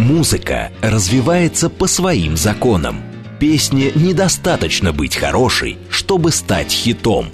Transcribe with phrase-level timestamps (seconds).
[0.00, 3.02] Музыка развивается по своим законам.
[3.38, 7.28] Песне недостаточно быть хорошей, чтобы стать хитом.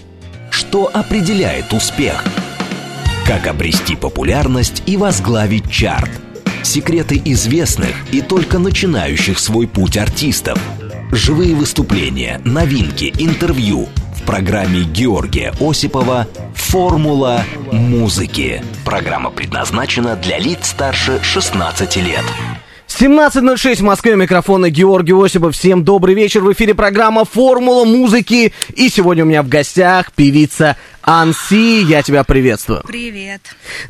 [0.51, 2.25] Что определяет успех?
[3.25, 6.11] Как обрести популярность и возглавить чарт?
[6.65, 10.59] Секреты известных и только начинающих свой путь артистов.
[11.13, 18.63] Живые выступления, новинки, интервью– в программе Георгия Осипова «Формула музыки».
[18.85, 22.25] Программа предназначена для лиц старше 16 лет.
[22.99, 25.55] 17.06 в Москве, микрофона Георгий Осипов.
[25.55, 26.41] Всем добрый вечер.
[26.41, 28.55] В эфире программа «Формула музыки».
[28.75, 32.83] И сегодня у меня в гостях певица Анси, я тебя приветствую.
[32.85, 33.41] Привет.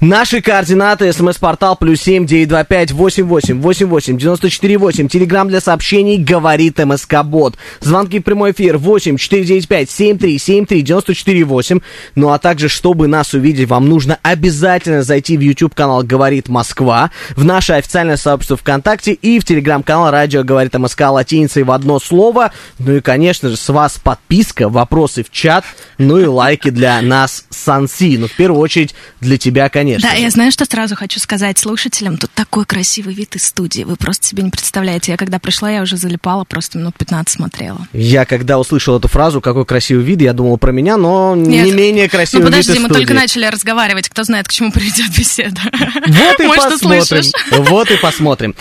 [0.03, 1.11] Наши координаты.
[1.11, 5.09] СМС-портал плюс семь девять два пять восемь восемь восемь восемь девяносто четыре восемь.
[5.09, 7.55] Телеграмм для сообщений говорит МСК Бот.
[7.81, 11.81] Звонки в прямой эфир восемь четыре девять пять семь три семь три девяносто четыре восемь.
[12.17, 17.11] Ну а также, чтобы нас увидеть, вам нужно обязательно зайти в YouTube канал Говорит Москва,
[17.35, 22.53] в наше официальное сообщество ВКонтакте и в телеграм-канал Радио Говорит МСК латиницей в одно слово.
[22.79, 25.65] Ну и, конечно же, с вас подписка, вопросы в чат,
[25.97, 28.19] ну и лайки для нас Санси.
[28.19, 30.09] Ну, в первую очередь, для тебя, конечно.
[30.09, 32.17] Да, я знаю, что сразу хочу сказать слушателям.
[32.19, 33.85] Тут такой красивый вид из студии.
[33.85, 35.13] Вы просто себе не представляете.
[35.13, 37.87] Я когда пришла, я уже залипала, просто минут 15 смотрела.
[37.93, 41.65] Я когда услышал эту фразу, какой красивый вид, я думал про меня, но Нет.
[41.65, 43.07] не менее красивый ну, подожди, вид из мы студии.
[43.07, 44.09] только начали разговаривать.
[44.09, 45.61] Кто знает, к чему приведет беседа.
[46.07, 47.23] Вот и Может, посмотрим.
[47.51, 48.55] Вот и посмотрим.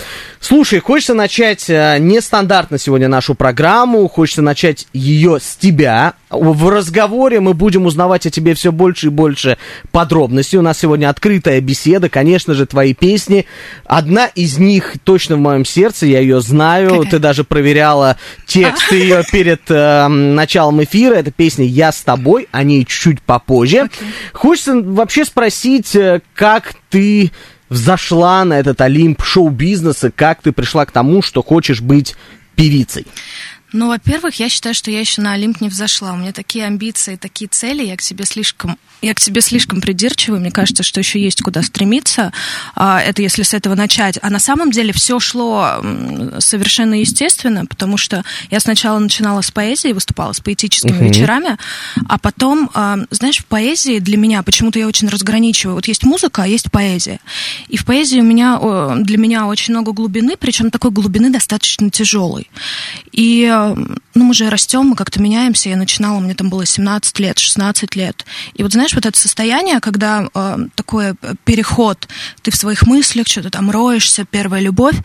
[0.46, 4.06] Слушай, хочется начать э, нестандартно сегодня нашу программу.
[4.06, 6.14] Хочется начать ее с тебя.
[6.30, 9.58] В разговоре мы будем узнавать о тебе все больше и больше
[9.90, 10.56] подробностей.
[10.56, 13.46] У нас сегодня открытая беседа, конечно же, твои песни.
[13.84, 16.90] Одна из них точно в моем сердце, я ее знаю.
[16.90, 17.10] Какая?
[17.10, 18.16] Ты даже проверяла
[18.46, 21.14] текст ее перед э, началом эфира.
[21.14, 23.78] Это песня «Я с тобой», о ней чуть попозже.
[23.78, 23.90] Okay.
[24.32, 27.32] Хочется вообще спросить, э, как ты
[27.68, 32.16] взошла на этот Олимп шоу-бизнеса, как ты пришла к тому, что хочешь быть
[32.54, 33.06] певицей?
[33.72, 36.12] Ну, во-первых, я считаю, что я еще на Олимп не взошла.
[36.12, 40.40] У меня такие амбиции, такие цели, я к себе слишком я к себе слишком придирчивая,
[40.40, 42.32] мне кажется, что еще есть куда стремиться.
[42.74, 44.18] А, это если с этого начать.
[44.22, 45.82] А на самом деле все шло
[46.38, 51.08] совершенно естественно, потому что я сначала начинала с поэзии, выступала с поэтическими uh-huh.
[51.08, 51.56] вечерами,
[52.08, 55.76] а потом, а, знаешь, в поэзии для меня почему-то я очень разграничиваю.
[55.76, 57.20] Вот есть музыка, а есть поэзия.
[57.68, 58.58] И в поэзии у меня
[58.96, 62.50] для меня очень много глубины, причем такой глубины достаточно тяжелой.
[63.12, 63.46] И
[64.14, 65.68] ну, мы же растем, мы как-то меняемся.
[65.68, 68.24] Я начинала, мне там было 17 лет, 16 лет.
[68.54, 72.08] И вот знаешь, вот это состояние, когда э, такой переход,
[72.42, 74.96] ты в своих мыслях что-то там роешься, первая любовь,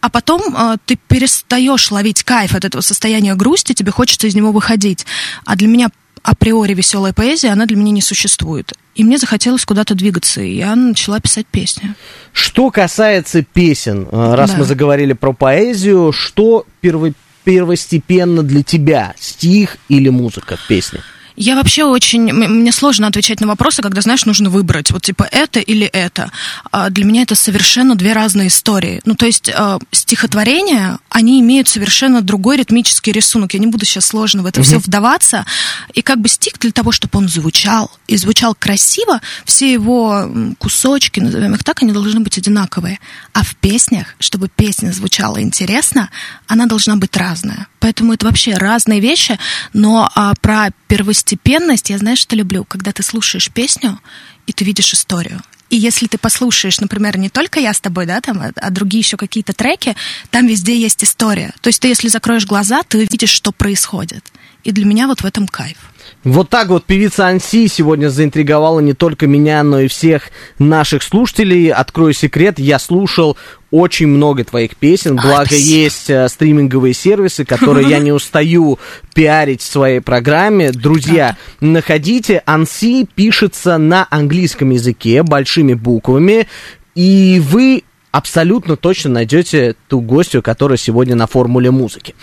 [0.00, 4.52] а потом э, ты перестаешь ловить кайф от этого состояния грусти, тебе хочется из него
[4.52, 5.06] выходить.
[5.44, 5.90] А для меня
[6.22, 8.72] априори веселая поэзия, она для меня не существует.
[8.94, 11.94] И мне захотелось куда-то двигаться, и я начала писать песни.
[12.32, 14.58] Что касается песен, э, раз да.
[14.58, 21.00] мы заговорили про поэзию, что первый первостепенно для тебя, стих или музыка в песне?
[21.36, 22.32] Я вообще очень...
[22.32, 26.30] Мне сложно отвечать на вопросы, когда, знаешь, нужно выбрать, вот типа это или это.
[26.70, 29.00] А для меня это совершенно две разные истории.
[29.04, 33.54] Ну, то есть э, стихотворения, они имеют совершенно другой ритмический рисунок.
[33.54, 34.64] Я не буду сейчас сложно в это mm-hmm.
[34.64, 35.46] все вдаваться.
[35.94, 41.20] И как бы стих для того, чтобы он звучал, и звучал красиво, все его кусочки,
[41.20, 42.98] назовем их так, они должны быть одинаковые.
[43.32, 46.10] А в песнях, чтобы песня звучала интересно,
[46.46, 47.68] она должна быть разная.
[47.80, 49.38] Поэтому это вообще разные вещи,
[49.72, 53.98] но а, про первостепенность я знаешь, что люблю, когда ты слушаешь песню
[54.46, 55.40] и ты видишь историю.
[55.70, 59.00] И если ты послушаешь, например, не только я с тобой, да, там, а, а другие
[59.00, 59.96] еще какие-то треки,
[60.30, 61.54] там везде есть история.
[61.60, 64.24] То есть ты, если закроешь глаза, ты видишь, что происходит.
[64.64, 65.89] И для меня вот в этом кайф.
[66.22, 70.24] Вот так вот певица Анси сегодня заинтриговала не только меня, но и всех
[70.58, 71.72] наших слушателей.
[71.72, 73.38] Открою секрет, я слушал
[73.70, 78.78] очень много твоих песен, благо Ой, есть э, стриминговые сервисы, которые я не устаю
[79.14, 80.72] пиарить в своей программе.
[80.72, 86.48] Друзья, находите, Анси пишется на английском языке большими буквами,
[86.94, 92.14] и вы абсолютно точно найдете ту гостью, которая сегодня на формуле музыки.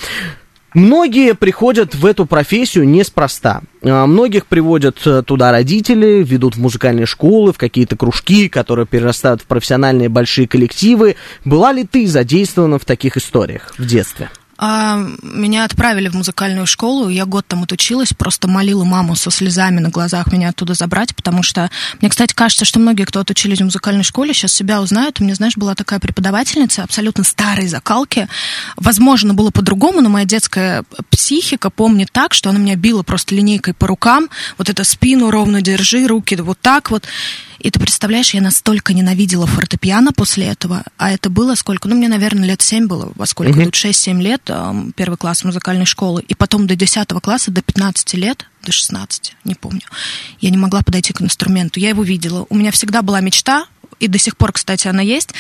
[0.78, 3.64] Многие приходят в эту профессию неспроста.
[3.82, 9.42] А, многих приводят э, туда родители, ведут в музыкальные школы, в какие-то кружки, которые перерастают
[9.42, 11.16] в профессиональные большие коллективы.
[11.44, 14.30] Была ли ты задействована в таких историях в детстве?
[14.58, 19.80] А, меня отправили в музыкальную школу, я год там отучилась, просто молила маму со слезами
[19.80, 21.70] на глазах меня оттуда забрать, потому что
[22.02, 25.20] мне, кстати, кажется, что многие, кто отучились в музыкальной школе, сейчас себя узнают.
[25.20, 28.28] У меня, знаешь, была такая преподавательница абсолютно старой закалки.
[28.76, 33.74] Возможно, было по-другому, но моя детская психика помнит так, что она меня била просто линейкой
[33.74, 37.04] по рукам, вот это спину ровно держи, руки вот так вот.
[37.60, 41.88] И ты представляешь, я настолько ненавидела фортепиано после этого, а это было сколько?
[41.88, 43.64] Ну, мне, наверное, лет 7 было, во сколько?
[43.64, 44.50] Тут 6-7 лет,
[44.96, 49.56] первый класс музыкальной школы, и потом до 10 класса, до 15 лет, до 16, не
[49.56, 49.82] помню,
[50.40, 51.80] я не могла подойти к инструменту.
[51.80, 52.46] Я его видела.
[52.50, 53.66] У меня всегда была мечта,
[54.00, 55.34] и до сих пор, кстати, она есть,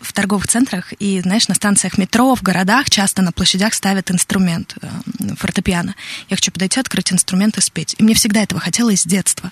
[0.00, 4.76] в торговых центрах и, знаешь, на станциях метро, в городах часто на площадях ставят инструмент,
[4.80, 4.88] э,
[5.36, 5.94] фортепиано.
[6.28, 7.94] Я хочу подойти, открыть инструмент и спеть.
[7.98, 9.50] И мне всегда этого хотелось с детства.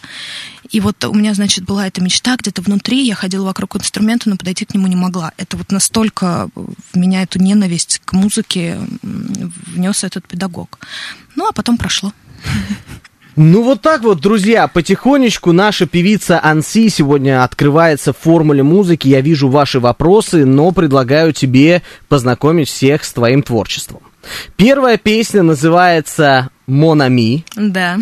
[0.71, 4.37] И вот у меня, значит, была эта мечта где-то внутри, я ходила вокруг инструмента, но
[4.37, 5.33] подойти к нему не могла.
[5.37, 10.79] Это вот настолько в меня эту ненависть к музыке внес этот педагог.
[11.35, 12.13] Ну, а потом прошло.
[13.37, 19.09] Ну вот так вот, друзья, потихонечку наша певица Анси сегодня открывается в формуле музыки.
[19.09, 24.01] Я вижу ваши вопросы, но предлагаю тебе познакомить всех с твоим творчеством.
[24.57, 27.45] Первая песня называется «Монами».
[27.57, 27.99] Да.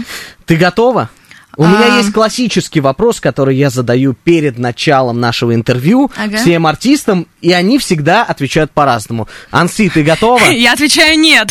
[0.47, 1.11] Ты готова?
[1.57, 1.69] У а...
[1.69, 6.37] меня есть классический вопрос, который я задаю перед началом нашего интервью ага.
[6.37, 9.29] всем артистам, и они всегда отвечают по-разному.
[9.51, 10.45] Анси, ты готова?
[10.51, 11.49] Я отвечаю нет.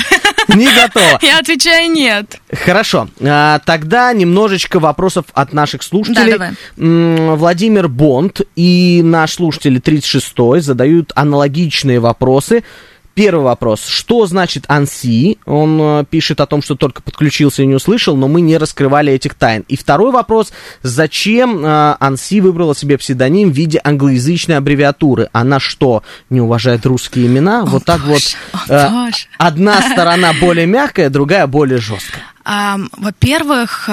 [0.55, 1.19] Не готова.
[1.21, 2.39] Я отвечаю нет.
[2.51, 3.07] Хорошо.
[3.21, 6.37] А, тогда немножечко вопросов от наших слушателей.
[6.37, 7.35] Да, давай.
[7.37, 12.63] Владимир Бонд и наш слушатель 36-й задают аналогичные вопросы.
[13.13, 13.85] Первый вопрос.
[13.85, 15.37] Что значит анси?
[15.45, 19.13] Он э, пишет о том, что только подключился и не услышал, но мы не раскрывали
[19.13, 19.63] этих тайн.
[19.67, 20.51] И второй вопрос.
[20.81, 25.29] Зачем э, анси выбрала себе псевдоним в виде англоязычной аббревиатуры?
[25.31, 26.01] Она что,
[26.31, 27.61] не уважает русские имена?
[27.61, 28.69] О, вот так боже, вот.
[28.69, 32.23] Э, одна сторона более мягкая, другая более жесткая.
[32.97, 33.89] Во-первых,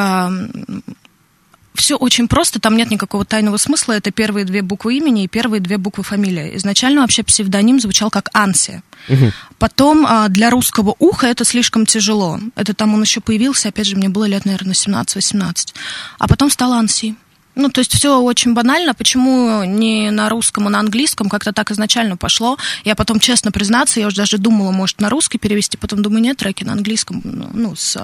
[1.81, 3.95] все очень просто, там нет никакого тайного смысла.
[3.95, 6.57] Это первые две буквы имени и первые две буквы фамилии.
[6.57, 8.83] Изначально вообще псевдоним звучал как Анси.
[9.09, 9.33] Угу.
[9.59, 12.39] Потом а, для русского уха это слишком тяжело.
[12.55, 15.75] Это там он еще появился, опять же, мне было лет, наверное, 17-18.
[16.19, 17.17] А потом стал Анси.
[17.61, 18.95] Ну, то есть все очень банально.
[18.95, 21.29] Почему не на русском, а на английском?
[21.29, 22.57] Как-то так изначально пошло.
[22.85, 25.77] Я потом, честно признаться, я уже даже думала, может, на русский перевести.
[25.77, 27.21] Потом думаю, нет, треки на английском.
[27.23, 28.01] Ну, ну с,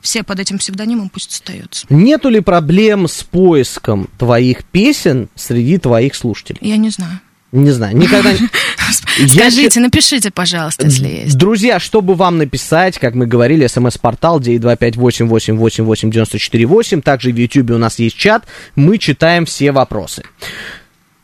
[0.00, 1.86] все под этим псевдонимом пусть остаются.
[1.88, 6.58] Нету ли проблем с поиском твоих песен среди твоих слушателей?
[6.60, 7.20] Я не знаю.
[7.56, 8.30] Не знаю, никогда...
[9.28, 11.38] Скажите, напишите, пожалуйста, если есть.
[11.38, 17.00] Друзья, чтобы вам написать, как мы говорили, смс-портал 925-8888-94-8.
[17.00, 18.44] Также в YouTube у нас есть чат.
[18.74, 20.22] Мы читаем все вопросы.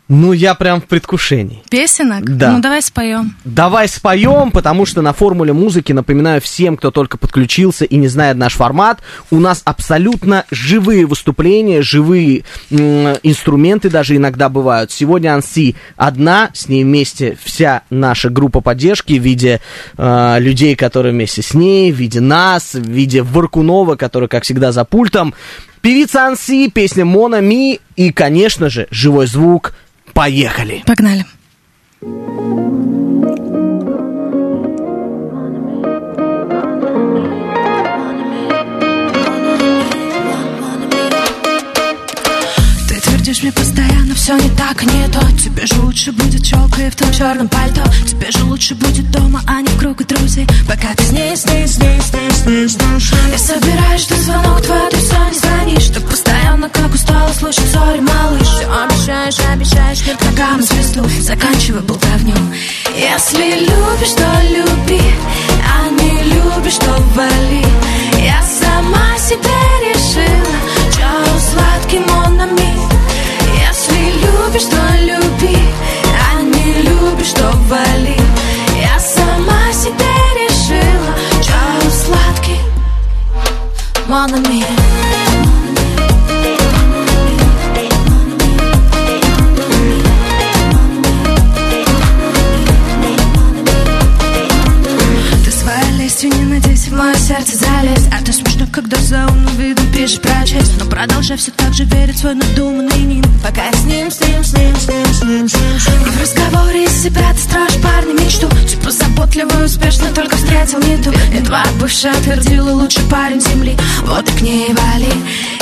[0.09, 1.63] Ну, я прям в предвкушении.
[1.71, 2.25] Песенок?
[2.37, 2.53] Да.
[2.53, 3.35] Ну, давай споем.
[3.45, 8.37] Давай споем, потому что на формуле музыки, напоминаю всем, кто только подключился и не знает
[8.37, 9.01] наш формат,
[9.31, 14.91] у нас абсолютно живые выступления, живые инструменты даже иногда бывают.
[14.91, 19.61] Сегодня Анси одна, с ней вместе вся наша группа поддержки в виде
[19.97, 24.73] э, людей, которые вместе с ней, в виде нас, в виде Варкунова, который, как всегда,
[24.73, 25.33] за пультом.
[25.83, 29.75] Певица Анси, песня Мона Ми и, конечно же, живой звук–
[30.13, 30.83] Поехали!
[30.87, 31.25] Погнали!
[32.01, 32.92] Ты
[43.33, 47.11] твердишь мне постоянно все не так, не то Тебе же лучше будет челка в том
[47.13, 47.83] черном пальто.
[48.07, 50.47] Тебе же лучше будет дома, а не в кругу друзей.
[50.69, 53.39] Пока ты с ней, с ней, с ней, с ней, с ней, с ней Я
[53.39, 55.89] собираюсь, что звонок твой, ты все не звонишь.
[55.89, 58.47] Так постоянно, как устала слышать, сори, малыш.
[58.47, 61.09] Все обещаешь, обещаешь, мир к ногам звезду.
[61.21, 62.37] Заканчивай болтовню
[62.95, 65.03] Если любишь, то люби
[65.75, 67.65] А не любишь, то вали.
[68.19, 69.59] Я сама себе
[69.89, 70.57] решила
[70.97, 72.92] Чао сладкий монами Если
[74.53, 75.57] любишь, то люби
[76.31, 78.17] А не любишь, то вали.
[78.77, 80.05] Я сама себе
[80.37, 82.61] решила Чао сладкий
[84.09, 84.65] монами
[96.93, 101.37] в мое сердце залез А ты смешно, когда за умным видом лишь прочесть Но продолжай
[101.37, 104.53] все так же верить в свой надуманный ним Пока я с ним, с ним, с
[104.53, 106.03] ним, с ним, с ним, с ним, с ним.
[106.07, 108.49] И в разговоре из себя ты строишь парня мечту.
[108.67, 111.13] Типа заботливый успешно, только встретил не ту
[111.45, 113.77] два бывшая твердила, лучший парень земли.
[114.05, 115.13] Вот и к ней вали.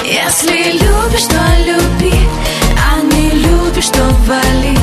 [0.05, 2.15] Если любишь, то люби
[2.93, 4.79] А не любишь, то вали.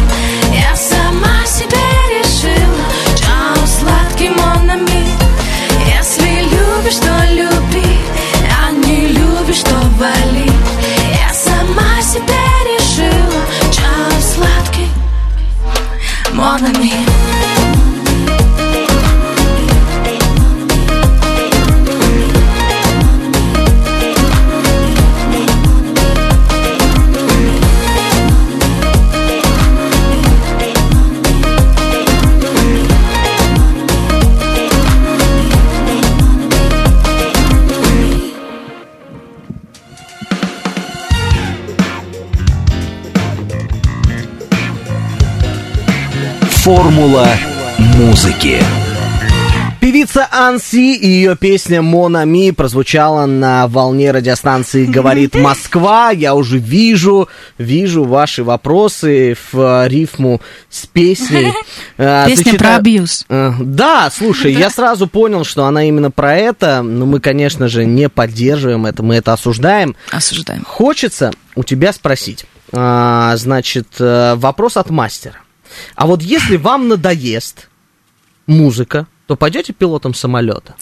[0.53, 1.77] Я сама себе
[2.19, 2.85] решила
[3.19, 5.07] Чао, сладкий мономи
[5.87, 7.66] Если любишь, то люби
[9.47, 10.51] любишь, что вали,
[11.13, 12.33] Я сама себе
[12.65, 13.43] решила.
[13.71, 14.89] Чай сладкий,
[16.33, 16.91] модами
[46.67, 47.29] Формула
[47.95, 48.59] музыки.
[49.79, 56.09] Певица Анси и ее песня «Монами» прозвучала на волне радиостанции «Говорит Москва».
[56.09, 61.53] Я уже вижу, вижу ваши вопросы в рифму с песней.
[61.97, 62.57] А, песня Зачита...
[62.57, 63.25] про абьюз.
[63.29, 67.85] Э, да, слушай, я сразу понял, что она именно про это, но мы, конечно же,
[67.85, 69.95] не поддерживаем это, мы это осуждаем.
[70.11, 70.65] Осуждаем.
[70.65, 75.37] Хочется у тебя спросить, а, значит, э, вопрос от мастера.
[75.95, 77.69] А вот если вам надоест
[78.45, 80.75] музыка, то пойдете пилотом самолета?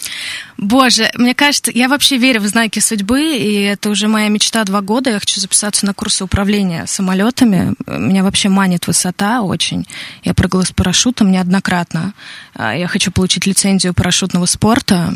[0.58, 4.82] Боже, мне кажется, я вообще верю в знаки судьбы, и это уже моя мечта два
[4.82, 5.10] года.
[5.10, 7.74] Я хочу записаться на курсы управления самолетами.
[7.88, 9.88] Меня вообще манит высота очень.
[10.24, 12.14] Я прыгала с парашютом неоднократно.
[12.54, 15.14] А, я хочу получить лицензию парашютного спорта.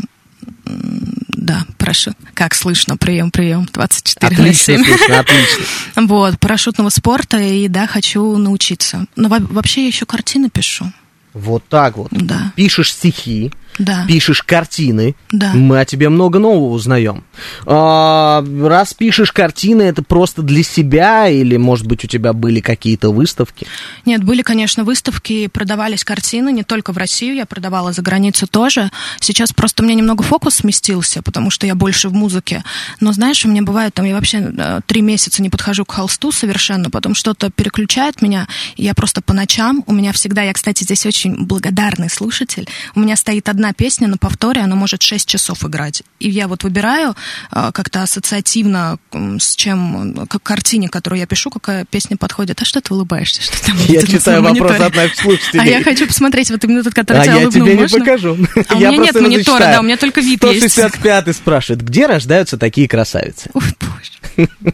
[1.50, 2.12] Да, прошу.
[2.36, 4.86] Как слышно, прием, прием, 24 отлично, на 7.
[4.86, 5.66] Слышно, отлично.
[6.08, 9.08] Вот, парашютного спорта, и да, хочу научиться.
[9.16, 10.92] Но вообще я еще картины пишу.
[11.34, 12.10] Вот так вот.
[12.12, 12.54] Да.
[12.56, 14.06] Пишешь стихи, да.
[14.08, 15.54] пишешь картины, да.
[15.54, 17.24] мы о тебе много нового узнаем.
[17.66, 23.10] А, раз пишешь картины, это просто для себя или, может быть, у тебя были какие-то
[23.10, 23.66] выставки?
[24.06, 28.92] Нет, были, конечно, выставки, продавались картины не только в Россию, я продавала за границу тоже.
[29.20, 32.64] Сейчас просто у меня немного фокус сместился, потому что я больше в музыке.
[33.00, 36.32] Но знаешь, у меня бывает, там я вообще э, три месяца не подхожу к холсту
[36.32, 40.84] совершенно, потом что-то переключает меня, и я просто по ночам, у меня всегда, я, кстати,
[40.84, 45.28] здесь очень благодарный слушатель, у меня стоит одна одна песня на повторе, она может 6
[45.28, 46.04] часов играть.
[46.20, 47.16] И я вот выбираю
[47.52, 52.62] а, как-то ассоциативно с чем, к картине, которую я пишу, какая песня подходит.
[52.62, 53.42] А что ты улыбаешься?
[53.42, 55.62] Что там я читаю вопрос от наших слушателей.
[55.62, 58.38] А я хочу посмотреть вот именно тот, который а тебя я тебе не покажу.
[58.70, 60.72] А у меня нет монитора, да, у меня только вид есть.
[60.72, 63.50] 165 спрашивает, где рождаются такие красавицы?
[63.54, 64.50] Ой, боже.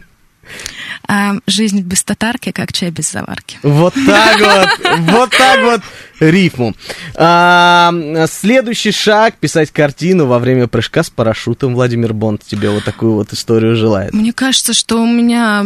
[1.08, 3.58] А, жизнь без татарки, как чай без заварки.
[3.62, 5.80] Вот так вот, вот так вот
[6.20, 6.74] рифму.
[7.14, 7.92] А,
[8.30, 11.74] следующий шаг писать картину во время прыжка с парашютом.
[11.74, 14.12] Владимир Бонд тебе вот такую вот историю желает.
[14.12, 15.64] Мне кажется, что у меня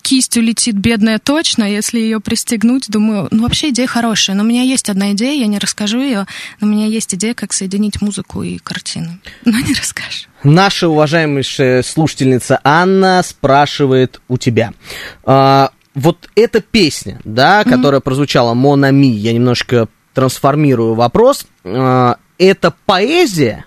[0.00, 4.62] кисть улетит бедная точно, если ее пристегнуть, думаю, ну вообще идея хорошая, но у меня
[4.62, 6.26] есть одна идея, я не расскажу ее,
[6.60, 9.18] но у меня есть идея, как соединить музыку и картину.
[9.44, 10.28] Но не расскажу.
[10.42, 14.72] Наша уважаемая слушательница Анна спрашивает у тебя.
[15.24, 17.70] А, вот эта песня, да, mm-hmm.
[17.70, 21.46] которая прозвучала Монами, я немножко трансформирую вопрос.
[21.64, 23.66] А, это поэзия?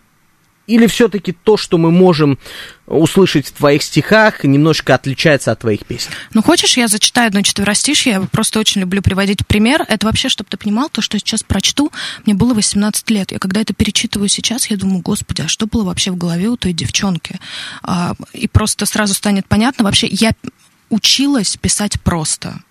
[0.67, 2.39] Или все-таки то, что мы можем
[2.88, 6.10] услышать в твоих стихах, немножко отличается от твоих песен?
[6.34, 9.86] Ну, хочешь, я зачитаю одно четверостишье, я просто очень люблю приводить пример.
[9.88, 11.91] Это вообще, чтобы ты понимал, то, что я сейчас прочту,
[12.25, 13.32] мне было 18 лет.
[13.32, 16.58] Я когда это перечитываю сейчас, я думаю, господи, а что было вообще в голове у
[16.58, 17.39] той девчонки?
[17.84, 20.32] А, и просто сразу станет понятно, вообще, я
[20.89, 22.62] училась писать просто.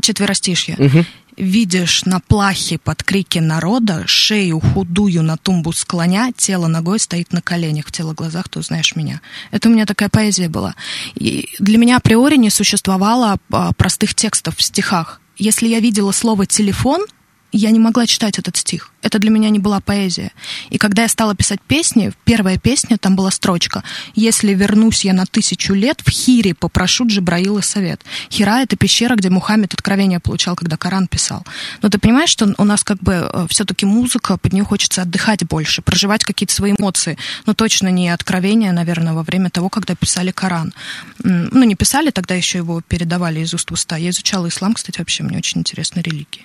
[0.00, 0.76] Четверостишье.
[0.78, 1.04] Угу
[1.40, 7.40] видишь на плахе под крики народа, шею худую на тумбу склоня, тело ногой стоит на
[7.42, 9.20] коленях, в тело глазах ты узнаешь меня.
[9.50, 10.74] Это у меня такая поэзия была.
[11.14, 15.20] И для меня априори не существовало а, простых текстов в стихах.
[15.36, 17.06] Если я видела слово «телефон»,
[17.52, 18.92] я не могла читать этот стих.
[19.02, 20.30] Это для меня не была поэзия.
[20.68, 23.82] И когда я стала писать песни, первая песня, там была строчка
[24.14, 28.02] «Если вернусь я на тысячу лет, в Хире попрошу Джибраила совет».
[28.30, 31.44] Хира— это пещера, где Мухаммед откровение получал, когда Коран писал.
[31.82, 35.44] Но ты понимаешь, что у нас как бы э, все-таки музыка, под нее хочется отдыхать
[35.44, 37.16] больше, проживать какие-то свои эмоции.
[37.46, 40.74] Но точно не откровение, наверное, во время того, когда писали Коран.
[41.22, 43.96] Ну, не писали, тогда еще его передавали из уст в уста.
[43.96, 46.44] Я изучала ислам, кстати, вообще мне очень интересна религия.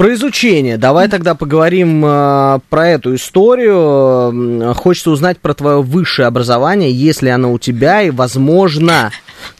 [0.00, 0.78] Про изучение.
[0.78, 4.74] Давай тогда поговорим э, про эту историю.
[4.74, 9.10] Хочется узнать про твое высшее образование, если оно у тебя, и, возможно,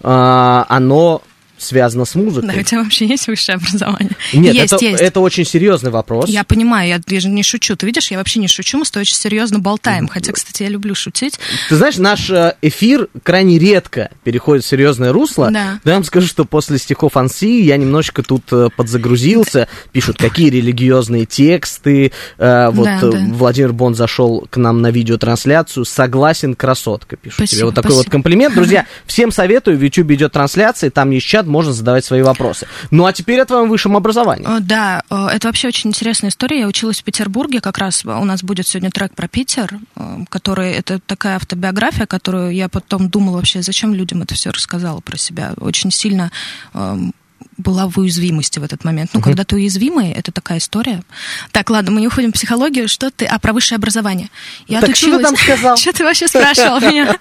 [0.02, 1.20] э, оно
[1.62, 2.54] связано с музыкой.
[2.54, 4.16] Да, у тебя вообще есть высшее образование?
[4.32, 5.00] Нет, есть, это, есть.
[5.00, 6.28] это очень серьезный вопрос.
[6.28, 7.76] Я понимаю, я, я же не шучу.
[7.76, 10.08] Ты видишь, я вообще не шучу, мы с тобой очень серьезно болтаем.
[10.08, 11.38] Хотя, кстати, я люблю шутить.
[11.68, 15.50] Ты знаешь, наш э, эфир крайне редко переходит в серьезное русло.
[15.50, 15.78] Да.
[15.84, 19.68] Да, я вам скажу, что после стихов Анси я немножечко тут э, подзагрузился.
[19.92, 22.12] Пишут, какие религиозные тексты.
[22.38, 23.18] Э, вот да, да.
[23.32, 25.84] Владимир Бон зашел к нам на видеотрансляцию.
[25.84, 27.64] Согласен, красотка, пишут спасибо, тебе.
[27.66, 28.04] Вот такой спасибо.
[28.04, 28.54] вот комплимент.
[28.54, 32.66] Друзья, всем советую, в YouTube идет трансляция, там есть чат, можно задавать свои вопросы.
[32.90, 34.46] Ну а теперь о твоем высшем образовании.
[34.60, 36.60] Да, это вообще очень интересная история.
[36.60, 39.78] Я училась в Петербурге, как раз у нас будет сегодня трек про Питер,
[40.28, 45.18] который это такая автобиография, которую я потом думала вообще, зачем людям это все рассказала про
[45.18, 45.52] себя.
[45.58, 46.30] Очень сильно
[47.60, 49.10] была в уязвимости в этот момент.
[49.12, 49.24] Ну, uh-huh.
[49.24, 51.02] когда ты уязвимый, это такая история.
[51.52, 52.88] Так, ладно, мы не уходим в психологию.
[52.88, 53.26] Что ты...
[53.26, 54.30] А, про высшее образование.
[54.66, 55.20] Я так отучилась...
[55.20, 55.76] что ты там сказал?
[55.80, 57.16] Что ты вообще спрашивал меня?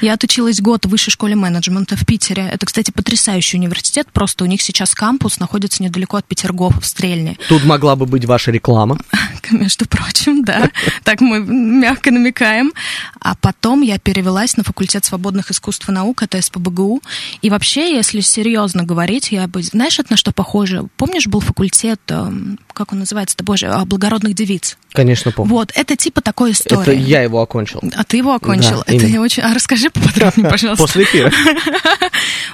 [0.00, 2.48] Я отучилась год в высшей школе менеджмента в Питере.
[2.52, 4.08] Это, кстати, потрясающий университет.
[4.12, 7.36] Просто у них сейчас кампус находится недалеко от Петергофа, в Стрельне.
[7.48, 8.98] Тут могла бы быть ваша реклама.
[9.50, 10.70] Между прочим, да.
[11.02, 12.72] Так мы мягко намекаем.
[13.20, 17.02] А потом я перевелась на факультет свободных искусств и наук, это СПБГУ.
[17.42, 20.84] И вообще, если серьезно говорить, я бы знаешь, это на что похоже?
[20.96, 24.78] Помнишь, был факультет, эм, как он называется, да боже, а, благородных девиц?
[24.92, 25.50] Конечно, помню.
[25.50, 26.82] Вот, это типа такой история.
[26.82, 27.80] Это я его окончил.
[27.94, 28.84] А ты его окончил?
[28.86, 29.42] Да, это я очень...
[29.42, 30.84] А расскажи поподробнее, пожалуйста.
[30.84, 31.32] После эфира.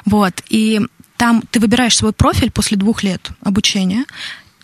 [0.06, 0.80] Вот, и
[1.16, 4.06] там ты выбираешь свой профиль после двух лет обучения,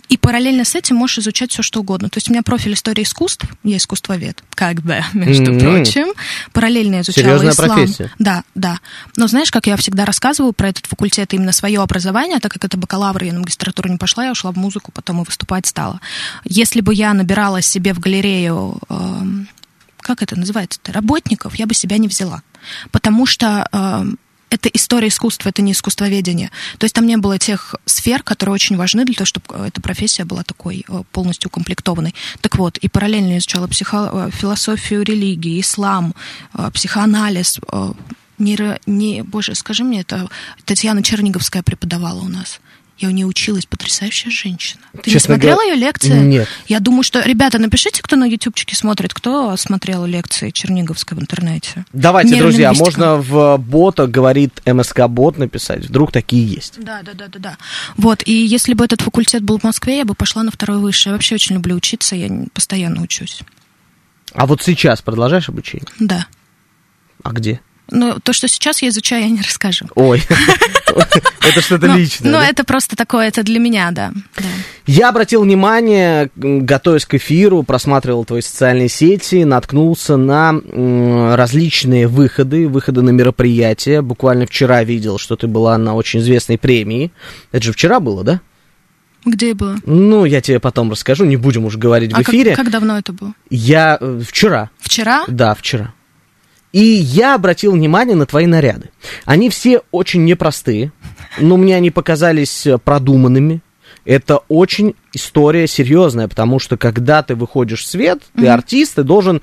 [0.08, 2.08] и параллельно с этим можешь изучать все, что угодно.
[2.08, 5.60] То есть у меня профиль истории искусств, я искусствовед, как бы, между mm-hmm.
[5.60, 6.06] прочим.
[6.52, 7.70] Параллельно изучала Серьезная ислам.
[7.70, 8.12] профессия.
[8.18, 8.78] Да, да.
[9.16, 12.76] Но знаешь, как я всегда рассказываю про этот факультет, именно свое образование, так как это
[12.76, 16.00] бакалавр, я на магистратуру не пошла, я ушла в музыку, потом и выступать стала.
[16.44, 18.94] Если бы я набирала себе в галерею, э,
[19.98, 22.42] как это называется-то, работников, я бы себя не взяла.
[22.92, 24.04] Потому что э,
[24.56, 26.50] это история искусства, это не искусствоведение.
[26.78, 30.24] То есть там не было тех сфер, которые очень важны для того, чтобы эта профессия
[30.24, 32.14] была такой э, полностью укомплектованной.
[32.40, 34.10] Так вот, и параллельно изучала психо...
[34.12, 36.14] Э, философию религии, ислам,
[36.54, 37.60] э, психоанализ,
[38.38, 38.78] нейро...
[38.86, 39.22] не...
[39.22, 40.28] Боже, скажи мне, это
[40.64, 42.60] Татьяна Черниговская преподавала у нас.
[42.98, 44.80] Я у нее училась, потрясающая женщина.
[45.02, 46.18] Ты Честно не смотрела говоря, ее лекции?
[46.18, 46.48] Нет.
[46.66, 47.20] Я думаю, что...
[47.20, 51.84] Ребята, напишите, кто на ютубчике смотрит, кто смотрел лекции Черниговской в интернете.
[51.92, 55.84] Давайте, друзья, можно в бота, говорит МСК-бот написать.
[55.84, 56.82] Вдруг такие есть.
[56.82, 57.58] Да, да, да, да, да.
[57.98, 61.08] Вот, и если бы этот факультет был в Москве, я бы пошла на второй высший.
[61.08, 63.40] Я вообще очень люблю учиться, я постоянно учусь.
[64.32, 65.86] А вот сейчас продолжаешь обучение?
[65.98, 66.26] Да.
[67.22, 67.60] А где?
[67.90, 69.86] Ну, то, что сейчас я изучаю, я не расскажу.
[69.94, 70.22] Ой,
[71.40, 72.30] это что-то личное.
[72.30, 74.12] Ну, это просто такое, это для меня, да.
[74.86, 80.54] Я обратил внимание, готовясь к эфиру, просматривал твои социальные сети, наткнулся на
[81.36, 84.00] различные выходы, выходы на мероприятия.
[84.00, 87.10] Буквально вчера видел, что ты была на очень известной премии.
[87.52, 88.40] Это же вчера было, да?
[89.24, 89.76] Где было?
[89.84, 92.54] Ну, я тебе потом расскажу, не будем уже говорить а в эфире.
[92.54, 93.32] Как, как давно это было?
[93.50, 94.70] Я э, вчера.
[94.78, 95.24] Вчера?
[95.26, 95.92] Да, вчера.
[96.72, 98.90] И я обратил внимание на твои наряды.
[99.24, 100.92] Они все очень непростые,
[101.38, 103.62] но мне они показались э, продуманными.
[104.04, 108.48] Это очень история серьезная, потому что когда ты выходишь в свет, ты mm-hmm.
[108.48, 109.42] артист, ты должен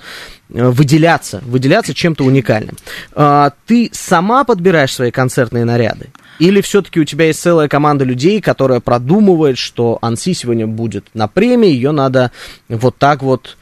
[0.49, 2.77] э, выделяться, выделяться чем-то уникальным.
[3.13, 6.11] А, ты сама подбираешь свои концертные наряды?
[6.39, 11.27] Или все-таки у тебя есть целая команда людей, которая продумывает, что Анси сегодня будет на
[11.27, 12.31] премии, ее надо
[12.69, 13.57] вот так вот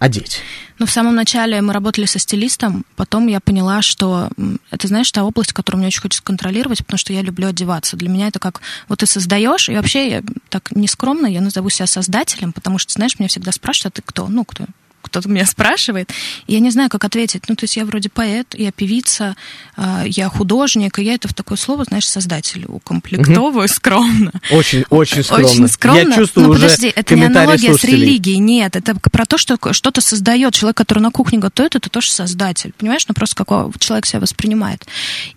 [0.00, 0.40] одеть?
[0.78, 4.28] Ну, в самом начале мы работали со стилистом, потом я поняла, что
[4.70, 7.96] это, знаешь, та область, которую мне очень хочется контролировать, потому что я люблю одеваться.
[7.96, 11.86] Для меня это как вот ты создаешь, и вообще я так нескромно, я назову себя
[11.86, 14.28] создателем, потому что, знаешь, меня всегда спрашивают, а ты кто?
[14.28, 14.64] Ну, кто?
[15.04, 16.10] Кто-то меня спрашивает,
[16.46, 17.44] и я не знаю, как ответить.
[17.48, 19.36] Ну, то есть я вроде поэт, я певица,
[19.76, 24.32] а, я художник, и я это в такое слово, знаешь, создатель укомплектовываю скромно.
[24.50, 25.46] Очень, очень скромно.
[25.46, 25.98] Очень скромно.
[25.98, 29.58] Я чувствую Но уже подожди, это не аналогия с религией, нет, это про то, что
[29.72, 30.54] что-то создает.
[30.54, 33.06] Человек, который на кухне готовит, это тоже создатель, понимаешь?
[33.08, 34.86] Ну, просто какого человек себя воспринимает.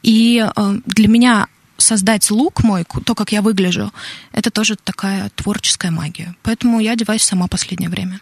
[0.04, 3.92] И э, для меня создать лук мой, то, как я выгляжу,
[4.32, 6.36] это тоже такая творческая магия.
[6.44, 8.20] Поэтому я одеваюсь сама последнее время.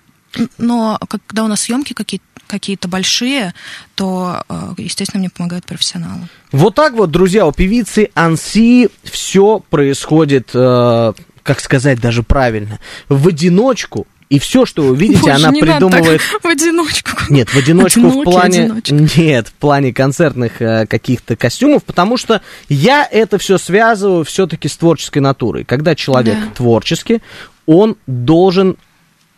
[0.57, 3.53] Но когда у нас съемки какие-то какие-то большие,
[3.95, 6.27] то, э, естественно, мне помогают профессионалы.
[6.51, 13.27] Вот так вот, друзья, у певицы Анси все происходит, э, как сказать даже правильно, в
[13.27, 14.07] одиночку.
[14.29, 16.21] И все, что вы видите, Боже, она придумывает...
[16.43, 17.11] В одиночку.
[17.29, 18.63] Нет, в одиночку Одинокий, в плане...
[18.63, 19.19] Одиночка.
[19.21, 24.77] Нет, в плане концертных э, каких-то костюмов, потому что я это все связываю все-таки с
[24.77, 25.63] творческой натурой.
[25.63, 26.51] Когда человек да.
[26.55, 27.21] творческий,
[27.67, 28.77] он должен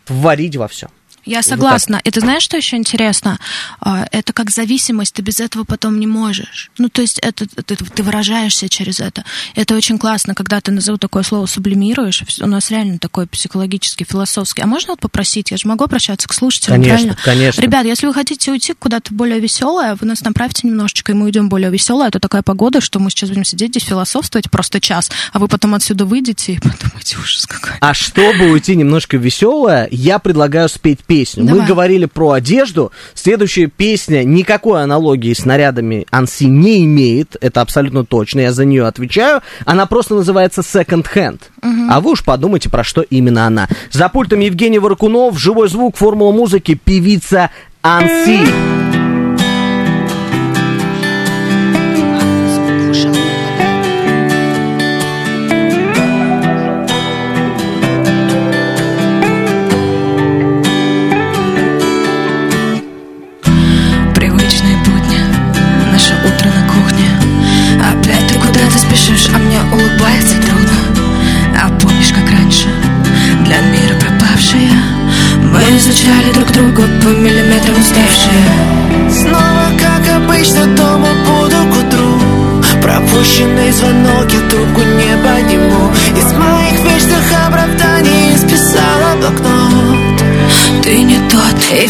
[0.08, 0.88] творить во всем.
[1.28, 2.00] Я согласна.
[2.02, 3.38] Ты знаешь, что еще интересно?
[3.80, 6.70] А, это как зависимость, ты без этого потом не можешь.
[6.78, 9.24] Ну, то есть это, ты, ты выражаешься через это.
[9.54, 12.24] Это очень классно, когда ты назову такое слово сублимируешь.
[12.40, 14.62] У нас реально такой психологический, философский.
[14.62, 15.50] А можно вот попросить?
[15.50, 17.18] Я же могу обращаться к слушателям, конечно, правильно?
[17.24, 21.26] Конечно, Ребят, если вы хотите уйти куда-то более веселое, вы нас направьте немножечко, и мы
[21.26, 22.08] уйдем более веселое.
[22.08, 25.74] Это такая погода, что мы сейчас будем сидеть здесь философствовать просто час, а вы потом
[25.74, 27.72] отсюда выйдете и подумаете, ужас какой.
[27.80, 31.44] А чтобы уйти немножко веселое, я предлагаю спеть песню песню.
[31.44, 31.60] Давай.
[31.60, 32.92] Мы говорили про одежду.
[33.14, 37.36] Следующая песня никакой аналогии с нарядами Анси не имеет.
[37.40, 38.40] Это абсолютно точно.
[38.40, 39.42] Я за нее отвечаю.
[39.64, 41.40] Она просто называется Second Hand.
[41.62, 41.90] Угу.
[41.90, 43.68] А вы уж подумайте, про что именно она.
[43.90, 47.50] За пультом Евгений Воркунов, живой звук, формула музыки, певица
[47.82, 48.87] Анси.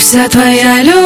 [0.08, 0.97] Вся твоя любовь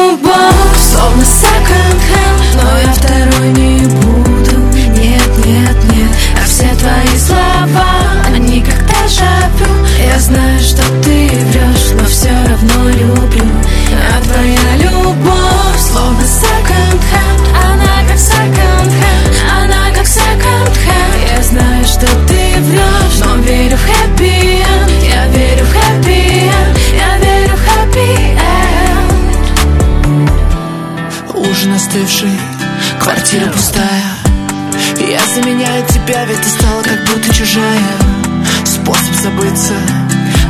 [33.33, 34.03] квартира пустая.
[34.99, 37.97] Я заменяю тебя, ведь ты стала как будто чужая.
[38.65, 39.73] Способ забыться,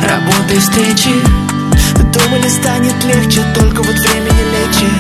[0.08, 1.12] работа и встречи.
[2.14, 4.94] Думали, станет легче, только вот время не лечит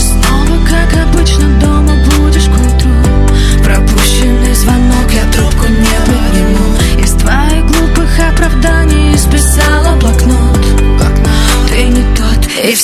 [0.00, 2.90] Снова, как обычно, дома будешь к утру.
[3.62, 4.01] Пропущенный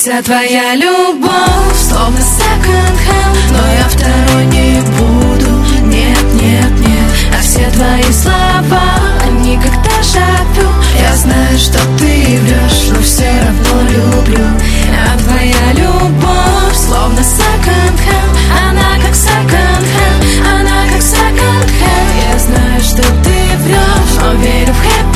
[0.09, 5.51] вся твоя любовь Словно second hand, но я второй не буду.
[5.85, 8.81] Нет, нет, нет, а все твои слова
[9.25, 10.67] Они как дежавю
[10.99, 14.45] Я знаю, что ты врешь, но все равно люблю.
[14.91, 18.31] А твоя любовь словно second hand
[18.67, 24.73] Она как second hand, она как second hand Я знаю, что ты врешь, но верю
[24.73, 25.08] в happy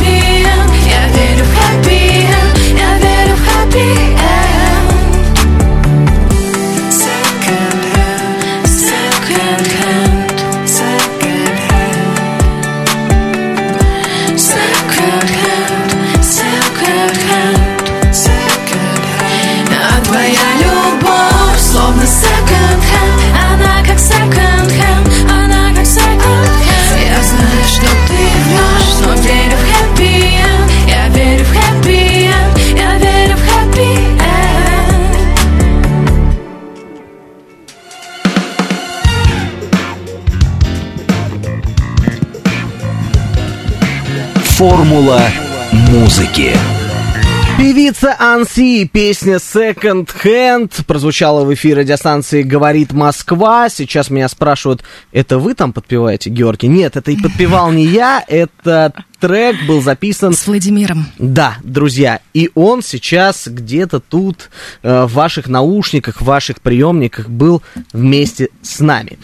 [44.63, 45.19] Формула
[45.89, 46.53] музыки.
[47.57, 53.67] Певица Анси, песня Second Hand прозвучала в эфире радиостанции «Говорит Москва».
[53.67, 56.69] Сейчас меня спрашивают, это вы там подпеваете, Георгий?
[56.69, 60.31] Нет, это и подпевал не я, это трек был записан...
[60.31, 61.07] С Владимиром.
[61.17, 64.49] Да, друзья, и он сейчас где-то тут
[64.81, 69.19] э, в ваших наушниках, в ваших приемниках был вместе с нами.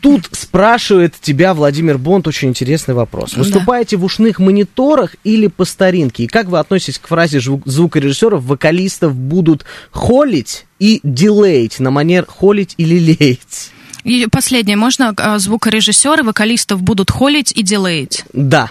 [0.00, 3.34] Тут спрашивает тебя Владимир Бонд очень интересный вопрос.
[3.34, 4.02] Выступаете да.
[4.02, 6.24] в ушных мониторах или по старинке?
[6.24, 12.74] И как вы относитесь к фразе звукорежиссеров, вокалистов будут холить и дилеить на манер холить
[12.76, 13.72] или леять?
[14.04, 18.24] И последнее, можно а, звукорежиссеры, вокалистов будут холить и делеить?
[18.32, 18.70] Да.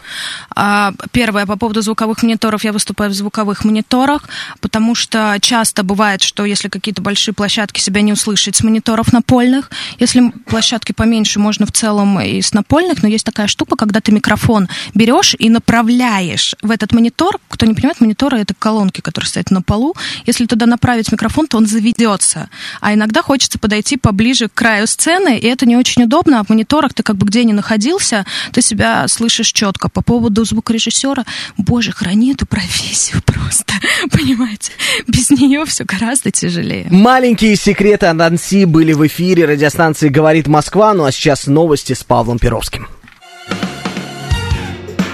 [0.56, 4.28] А, первое, по поводу звуковых мониторов, я выступаю в звуковых мониторах,
[4.62, 9.70] потому что часто бывает, что если какие-то большие площадки себя не услышать с мониторов напольных,
[10.00, 14.12] если площадки поменьше, можно в целом и с напольных, но есть такая штука, когда ты
[14.12, 19.52] микрофон берешь и направляешь в этот монитор, кто не понимает, мониторы это колонки, которые стоят
[19.52, 22.50] на полу, если туда направить микрофон, то он заведется,
[22.82, 26.44] а иногда хочется подойти поближе к краю сцены, сцены, и это не очень удобно, а
[26.44, 29.90] в мониторах ты как бы где ни находился, ты себя слышишь четко.
[29.90, 31.26] По поводу звукорежиссера,
[31.58, 33.74] боже, храни эту профессию просто,
[34.12, 34.72] понимаете?
[35.08, 36.88] Без нее все гораздо тяжелее.
[36.90, 42.40] Маленькие секреты Ананси были в эфире радиостанции «Говорит Москва», ну а сейчас новости с Павлом
[42.40, 42.88] Перовским.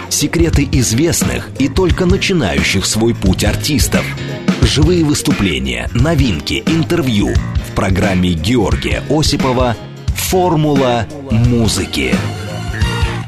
[0.10, 4.06] Секреты известных и только начинающих свой путь артистов.
[4.62, 9.76] Живые выступления, новинки, интервью в программе Георгия Осипова
[10.16, 12.14] «Формула музыки».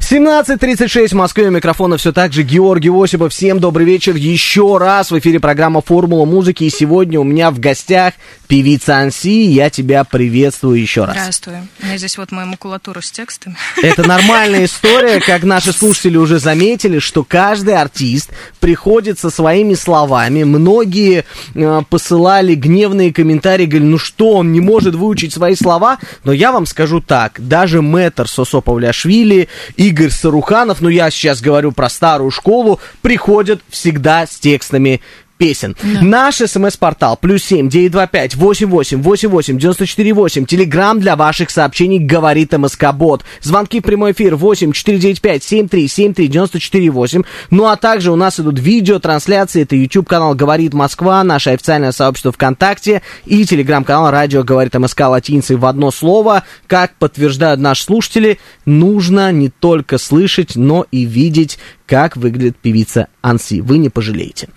[0.09, 1.49] 17.36 в Москве.
[1.49, 3.33] У микрофона все так же Георгий Осипов.
[3.33, 5.11] Всем добрый вечер еще раз.
[5.11, 6.63] В эфире программа «Формула музыки».
[6.63, 8.13] И сегодня у меня в гостях
[8.47, 9.43] певица Анси.
[9.43, 11.17] Я тебя приветствую еще раз.
[11.17, 11.55] Здравствуй.
[11.83, 13.57] У меня здесь вот моя макулатура с текстами.
[13.83, 18.29] Это нормальная история, как наши слушатели уже заметили, что каждый артист
[18.61, 20.43] приходит со своими словами.
[20.45, 25.97] Многие э, посылали гневные комментарии, говорили, ну что, он не может выучить свои слова.
[26.23, 31.41] Но я вам скажу так, даже мэтр Сосо Павляшвили и Игорь Саруханов, ну я сейчас
[31.41, 35.01] говорю про старую школу, приходят всегда с текстами
[35.37, 35.75] песен.
[35.81, 36.01] Да.
[36.01, 40.45] Наш смс-портал плюс семь девять два пять восемь восемь восемь восемь девяносто четыре восемь.
[40.45, 43.23] Телеграмм для ваших сообщений говорит МСК Бот.
[43.41, 47.23] Звонки в прямой эфир восемь четыре девять пять семь три семь три девяносто четыре восемь.
[47.49, 49.63] Ну а также у нас идут видео трансляции.
[49.63, 55.55] Это YouTube канал Говорит Москва, наше официальное сообщество ВКонтакте и телеграм-канал Радио Говорит МСК латиницей
[55.55, 56.43] в одно слово.
[56.67, 63.61] Как подтверждают наши слушатели, нужно не только слышать, но и видеть как выглядит певица Анси.
[63.61, 64.49] Вы не пожалеете.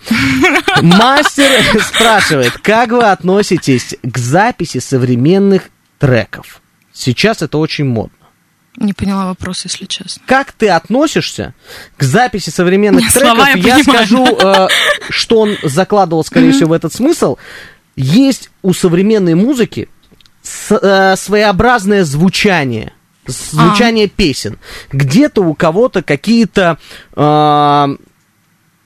[0.81, 1.49] Мастер
[1.81, 5.63] спрашивает, как вы относитесь к записи современных
[5.97, 6.61] треков?
[6.93, 8.15] Сейчас это очень модно.
[8.77, 10.21] Не поняла вопрос, если честно.
[10.25, 11.53] Как ты относишься
[11.97, 13.55] к записи современных Нет, треков?
[13.55, 14.67] я, я скажу, э,
[15.09, 17.37] что он закладывал, скорее всего, в этот смысл.
[17.95, 19.89] Есть у современной музыки
[20.41, 22.93] с, э, своеобразное звучание–
[23.31, 24.09] звучание а.
[24.09, 24.59] песен.
[24.91, 26.77] Где-то у кого-то какие-то
[27.15, 27.87] э,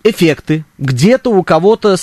[0.05, 1.97] эффекты, где-то у кого-то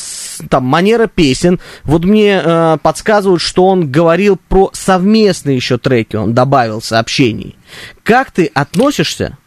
[0.50, 1.60] там манера песен.
[1.84, 7.56] Вот мне э, подсказывают, что он говорил про совместные еще треки, он добавил сообщений.
[8.02, 9.38] Как ты относишься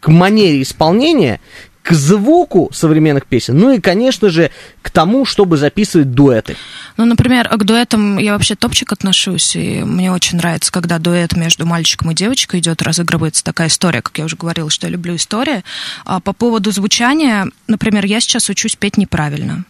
[0.00, 1.40] к манере исполнения
[1.82, 4.50] к звуку современных песен, ну и, конечно же,
[4.82, 6.56] к тому, чтобы записывать дуэты.
[6.96, 11.66] Ну, например, к дуэтам я вообще топчик отношусь, и мне очень нравится, когда дуэт между
[11.66, 15.64] мальчиком и девочкой идет, разыгрывается такая история, как я уже говорила, что я люблю истории.
[16.04, 19.64] А по поводу звучания, например, я сейчас учусь петь неправильно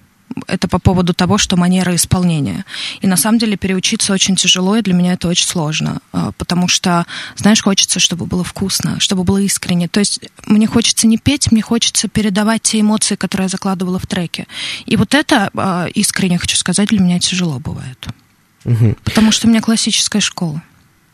[0.46, 2.64] это по поводу того, что манера исполнения.
[3.00, 6.68] И на самом деле переучиться очень тяжело, и для меня это очень сложно, а, потому
[6.68, 9.88] что, знаешь, хочется, чтобы было вкусно, чтобы было искренне.
[9.88, 14.06] То есть мне хочется не петь, мне хочется передавать те эмоции, которые я закладывала в
[14.06, 14.46] треке.
[14.86, 18.06] И вот это, а, искренне хочу сказать, для меня тяжело бывает.
[18.64, 18.96] Угу.
[19.04, 20.62] Потому что у меня классическая школа.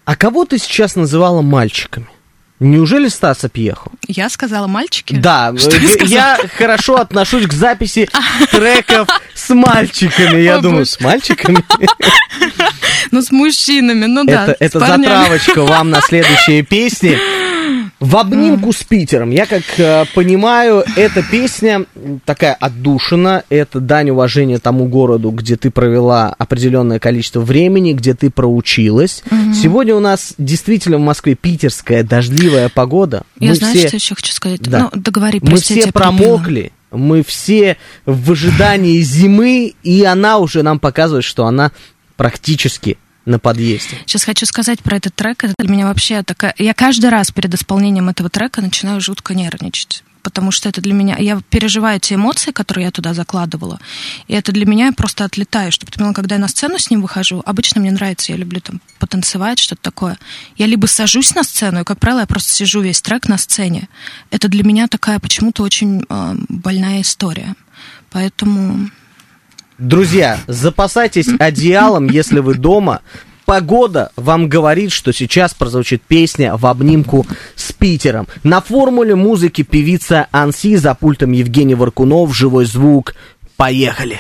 [0.05, 2.09] А кого ты сейчас называла мальчиками?
[2.61, 3.93] Неужели Стас Пьехо?
[4.09, 5.15] Я сказала мальчики?
[5.15, 8.09] Да, Что я хорошо отношусь к записи
[8.51, 10.41] треков с мальчиками.
[10.41, 11.65] Я думаю, с мальчиками?
[13.11, 14.55] Ну, с мужчинами, ну да.
[14.59, 17.19] Это затравочка вам на следующие песни.
[18.01, 19.31] В обнимку с Питером.
[19.31, 21.85] Я как э, понимаю, эта песня
[22.25, 23.43] такая отдушина.
[23.49, 29.25] Это дань уважения тому городу, где ты провела определенное количество времени, где ты проучилась.
[29.27, 29.55] Угу.
[29.55, 33.25] Сегодня у нас действительно в Москве питерская дождливая погода.
[33.41, 33.89] Я Мы знаю, все...
[33.89, 34.61] что еще хочу сказать.
[34.63, 34.91] Да.
[34.93, 36.73] Ну, договори, Мы все промокли.
[36.93, 41.73] Мы все в ожидании зимы, и она уже нам показывает, что она
[42.17, 42.97] практически
[43.29, 43.97] на подъезде.
[44.07, 45.45] Сейчас хочу сказать про этот трек.
[45.45, 46.55] Это для меня вообще такая...
[46.59, 51.17] Я каждый раз перед исполнением этого трека начинаю жутко нервничать потому что это для меня...
[51.17, 53.81] Я переживаю те эмоции, которые я туда закладывала,
[54.27, 57.01] и это для меня просто отлетаю, чтобы ты поняла, когда я на сцену с ним
[57.01, 60.19] выхожу, обычно мне нравится, я люблю там потанцевать, что-то такое.
[60.57, 63.89] Я либо сажусь на сцену, и, как правило, я просто сижу весь трек на сцене.
[64.31, 67.55] Это для меня такая почему-то очень э, больная история.
[68.11, 68.91] Поэтому
[69.79, 73.01] Друзья, запасайтесь одеялом, если вы дома.
[73.45, 78.27] Погода вам говорит, что сейчас прозвучит песня в обнимку с Питером.
[78.43, 83.15] На формуле музыки певица Анси за пультом Евгений Варкунов, живой звук.
[83.57, 84.19] Поехали!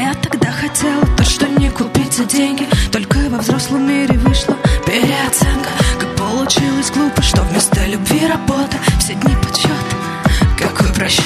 [0.00, 2.66] Я тогда хотела то, что не купить за деньги.
[2.92, 4.56] Только во взрослом мире вышла
[4.86, 5.70] переоценка.
[5.98, 8.76] Как получилось глупо, что вместо любви работа.
[9.00, 9.70] Все дни подсчет,
[10.58, 11.24] какой просчет.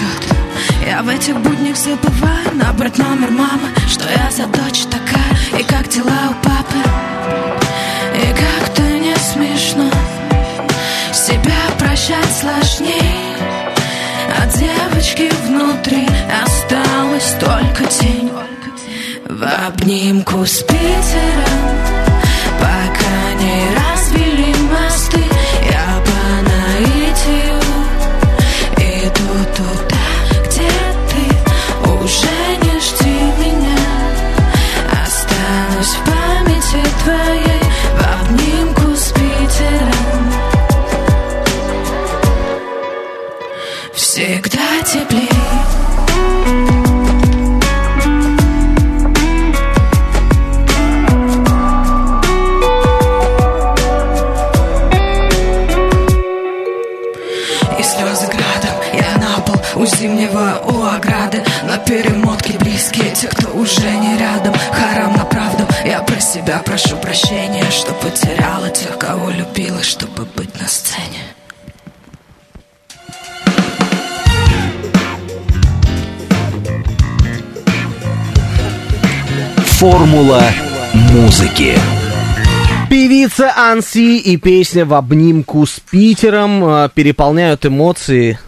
[0.87, 5.88] Я в этих буднях забываю набрать номер мамы Что я за дочь такая, и как
[5.88, 6.76] дела у папы?
[8.16, 9.90] И как-то не смешно.
[11.12, 13.37] Себя прощать сложней
[14.38, 16.12] А девочки внутри
[19.42, 21.66] В обнимку с Питером
[22.61, 23.91] Пока не развели
[66.44, 71.20] Я про себя прошу прощения Что потеряла тех, кого любила Чтобы быть на сцене
[79.64, 80.42] Формула
[80.94, 81.76] музыки.
[82.88, 88.38] Певица Анси и песня в обнимку с Питером э, переполняют эмоции.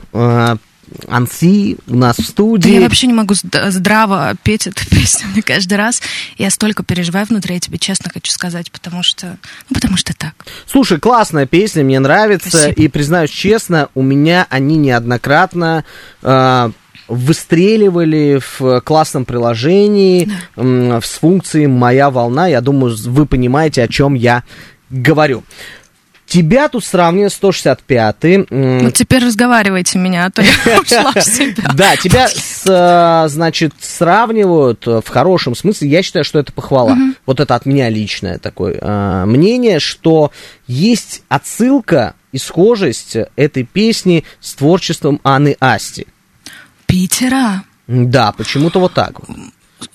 [0.94, 2.72] Э, Анси у нас в студии.
[2.74, 6.02] Я вообще не могу зд- здраво петь эту песню мне каждый раз.
[6.38, 9.37] Я столько переживаю внутри, я тебе честно хочу сказать, потому что...
[9.68, 10.35] Ну, потому что так.
[10.66, 12.48] Слушай, классная песня, мне нравится.
[12.50, 12.72] Спасибо.
[12.72, 15.85] И признаюсь честно, у меня они неоднократно
[16.22, 16.70] э,
[17.09, 22.46] выстреливали в классном приложении м, с функцией «Моя волна».
[22.46, 24.42] Я думаю, вы понимаете, о чем я
[24.90, 25.44] говорю.
[26.26, 28.46] Тебя тут сравнивают 165-й.
[28.50, 31.70] м, Вот теперь разговаривайте меня, а то я ушла в себя.
[31.74, 35.88] Да, тебя, э, значит, сравнивают в хорошем смысле.
[35.88, 36.96] Я считаю, что это похвала.
[37.26, 40.32] Вот это от меня личное такое э, мнение, что
[40.66, 46.06] есть отсылка и схожесть этой песни с творчеством Анны Асти.
[46.87, 47.64] Питера.
[47.87, 49.12] Да, почему-то вот так.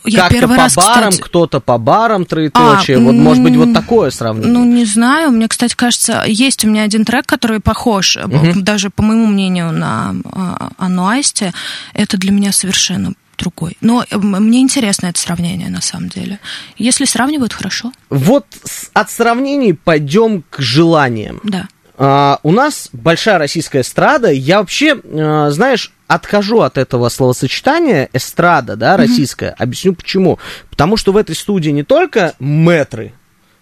[0.05, 2.97] Я Как-то первый по раз, барам, кстати, кто-то по барам, троеточие.
[2.97, 4.51] А, вот, может быть, вот такое сравнение.
[4.51, 5.31] Ну, не знаю.
[5.31, 9.71] Мне, кстати, кажется, есть у меня один трек, который похож, э, даже по моему мнению,
[9.71, 11.51] на а, Анну Асти.
[11.93, 13.77] Это для меня совершенно другой.
[13.81, 16.39] Но э, мне интересно это сравнение, на самом деле.
[16.77, 17.91] Если сравнивают, хорошо.
[18.09, 18.45] Вот
[18.93, 21.39] от сравнений пойдем к желаниям.
[21.43, 21.67] Да.
[21.97, 24.31] А, у нас большая российская эстрада.
[24.31, 29.55] Я вообще, а, знаешь, отхожу от этого словосочетания эстрада, да, российская.
[29.59, 30.39] Объясню почему.
[30.71, 33.13] Потому что в этой студии не только мэтры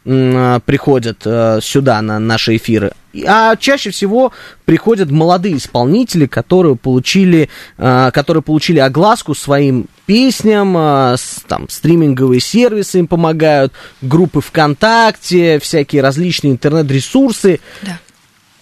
[0.05, 2.93] м, а, приходят а, сюда на наши эфиры,
[3.27, 4.31] а чаще всего
[4.63, 12.99] приходят молодые исполнители, которые получили, а, которые получили огласку своим песням, с- там, стриминговые сервисы
[12.99, 17.60] им помогают, группы ВКонтакте, всякие различные интернет-ресурсы.
[17.81, 17.99] Да.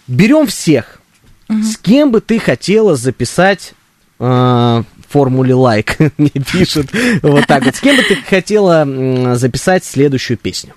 [0.08, 1.00] Берем всех.
[1.48, 3.75] С кем бы ты хотела записать
[4.19, 5.97] э, формуле лайк?
[6.17, 6.88] Мне пишут
[7.21, 7.75] вот так вот.
[7.75, 10.73] С кем бы ты хотела записать следующую песню?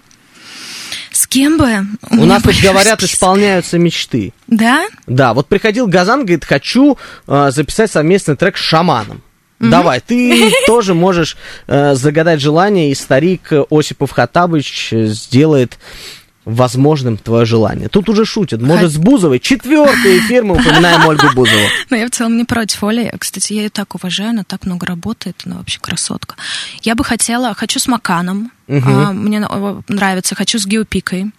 [1.11, 1.81] С кем бы?
[2.11, 3.15] У меня нас тут говорят, списки.
[3.15, 4.33] исполняются мечты.
[4.47, 4.87] Да?
[5.07, 6.97] Да, вот приходил Газан, говорит, хочу
[7.27, 9.23] э, записать совместный трек с шаманом.
[9.59, 15.79] Давай, ты тоже можешь э, загадать желание, и старик Осипов Хатабыч э, сделает
[16.49, 17.89] возможным твое желание.
[17.89, 18.63] Тут уже шутят.
[18.63, 19.39] Может, с Бузовой.
[19.39, 21.67] Четвертый эфир мы упоминаем Ольгу Бузову.
[21.91, 23.13] Но я в целом не против Оли.
[23.19, 26.37] Кстати, я ее так уважаю, она так много работает, она вообще красотка.
[26.83, 29.41] Я бы хотела, хочу с Маканом, а, мне
[29.89, 31.31] нравится, хочу с Геопикой,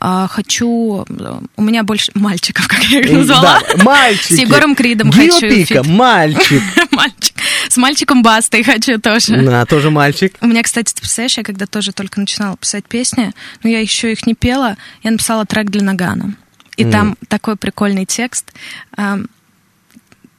[0.00, 3.60] а, хочу, э, у меня больше мальчиков, как я их назвала.
[3.60, 4.34] Да, мальчики.
[4.34, 5.40] С Егором Кридом хочу.
[5.40, 6.62] Геопика, мальчик.
[6.92, 7.34] Мальчик.
[7.68, 9.42] С мальчиком Бастой хочу тоже.
[9.42, 10.34] Да, тоже мальчик.
[10.40, 14.12] У меня, кстати, ты представляешь, я когда тоже только начинала писать песни, но я еще
[14.12, 16.34] их не пела, я написала трек для Нагана.
[16.76, 18.52] И там такой прикольный текст.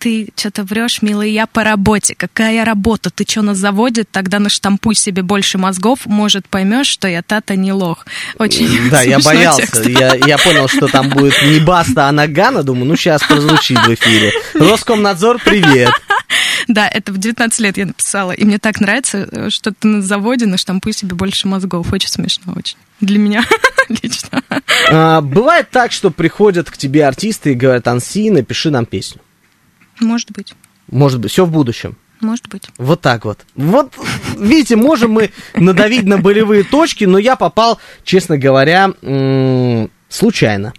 [0.03, 2.13] Ты что-то врешь, милый, я по работе.
[2.13, 3.09] Какая работа?
[3.09, 4.03] Ты что, на заводе?
[4.03, 8.05] Тогда наштампуй себе больше мозгов, может, поймешь, что я тата не лох.
[8.37, 9.61] Очень Да, я боялся.
[9.61, 9.85] текст.
[9.85, 12.63] Я, я понял, что там будет не Баста, а Нагана.
[12.63, 14.33] Думаю, ну сейчас прозвучит в эфире.
[14.55, 15.89] Роскомнадзор, привет.
[16.67, 18.31] Да, это в 19 лет я написала.
[18.31, 21.91] И мне так нравится, э, что ты на заводе наштампуй себе больше мозгов.
[21.91, 22.77] Очень смешно, очень.
[23.01, 23.45] Для меня
[24.01, 24.41] лично.
[24.89, 29.21] А, бывает так, что приходят к тебе артисты и говорят, Анси, напиши нам песню.
[30.03, 30.53] Может быть,
[30.91, 31.95] Может быть, все в будущем.
[32.21, 32.69] может быть.
[32.77, 33.39] Вот так вот.
[33.55, 33.93] Вот,
[34.37, 38.91] видите, можем мы надавить на болевые точки, но я попал, честно говоря,
[40.09, 40.73] случайно.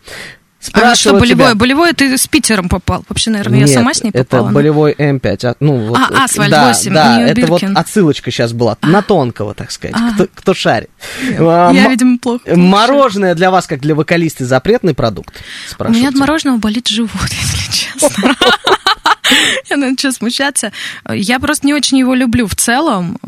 [0.73, 1.49] А что, болевое?
[1.51, 3.05] тебя- Болевое ты с Питером попал.
[3.11, 4.47] Вообще, наверное, я Нет, сама с ней это попала.
[4.49, 5.45] но- болевой М5.
[5.45, 7.77] а, ну, вот, А, Асфальт да, 8, Да, это вот Биркин.
[7.77, 8.79] отсылочка сейчас была.
[8.81, 9.95] На тонкого, так сказать.
[9.95, 10.15] А.
[10.15, 10.89] Кто, кто шарит.
[11.39, 12.57] А, Я, видимо, плохо.
[12.57, 15.35] Мороженое для вас, как для вокалиста, запретный продукт?
[15.79, 18.35] У меня от мороженого болит живот, если честно.
[19.71, 20.73] Я начну смущаться.
[21.09, 23.19] Я просто не очень его люблю в целом,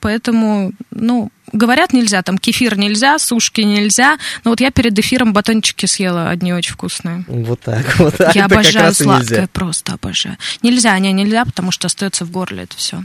[0.00, 5.86] поэтому, ну, говорят, нельзя, там, кефир нельзя, сушки нельзя, но вот я перед эфиром батончики
[5.86, 7.24] съела одни очень вкусные.
[7.26, 8.20] Вот так вот.
[8.20, 10.36] А Я обожаю сладкое, просто обожаю.
[10.62, 13.02] Нельзя, не, нельзя, потому что остается в горле это все.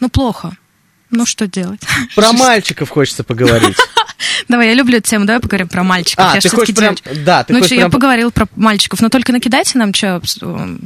[0.00, 0.56] Ну, плохо.
[1.12, 1.82] Ну, что делать?
[2.16, 3.76] Про мальчиков хочется поговорить.
[4.48, 6.24] Давай, я люблю эту тему, давай поговорим про мальчиков.
[6.28, 6.94] А, я ты хочешь прям...
[6.94, 7.24] девочка.
[7.24, 7.90] Да, ты ну хочешь что, я прям...
[7.90, 10.22] поговорил про мальчиков, но только накидайте нам что.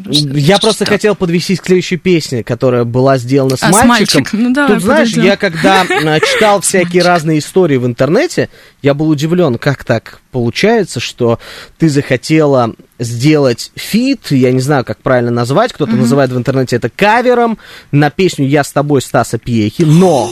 [0.09, 3.89] Я просто хотел подвести к следующей песне, которая была сделана с А, с мальчиком.
[3.89, 4.43] мальчиком.
[4.43, 8.49] Ну, давай, Тут, знаешь, я когда э, читал всякие разные истории в интернете,
[8.83, 11.39] я был удивлен, как так получается, что
[11.79, 16.91] ты захотела сделать фит, я не знаю, как правильно назвать, кто-то называет в интернете это
[16.91, 17.57] кавером
[17.91, 20.29] на песню «Я с тобой» Стаса Пьехи, но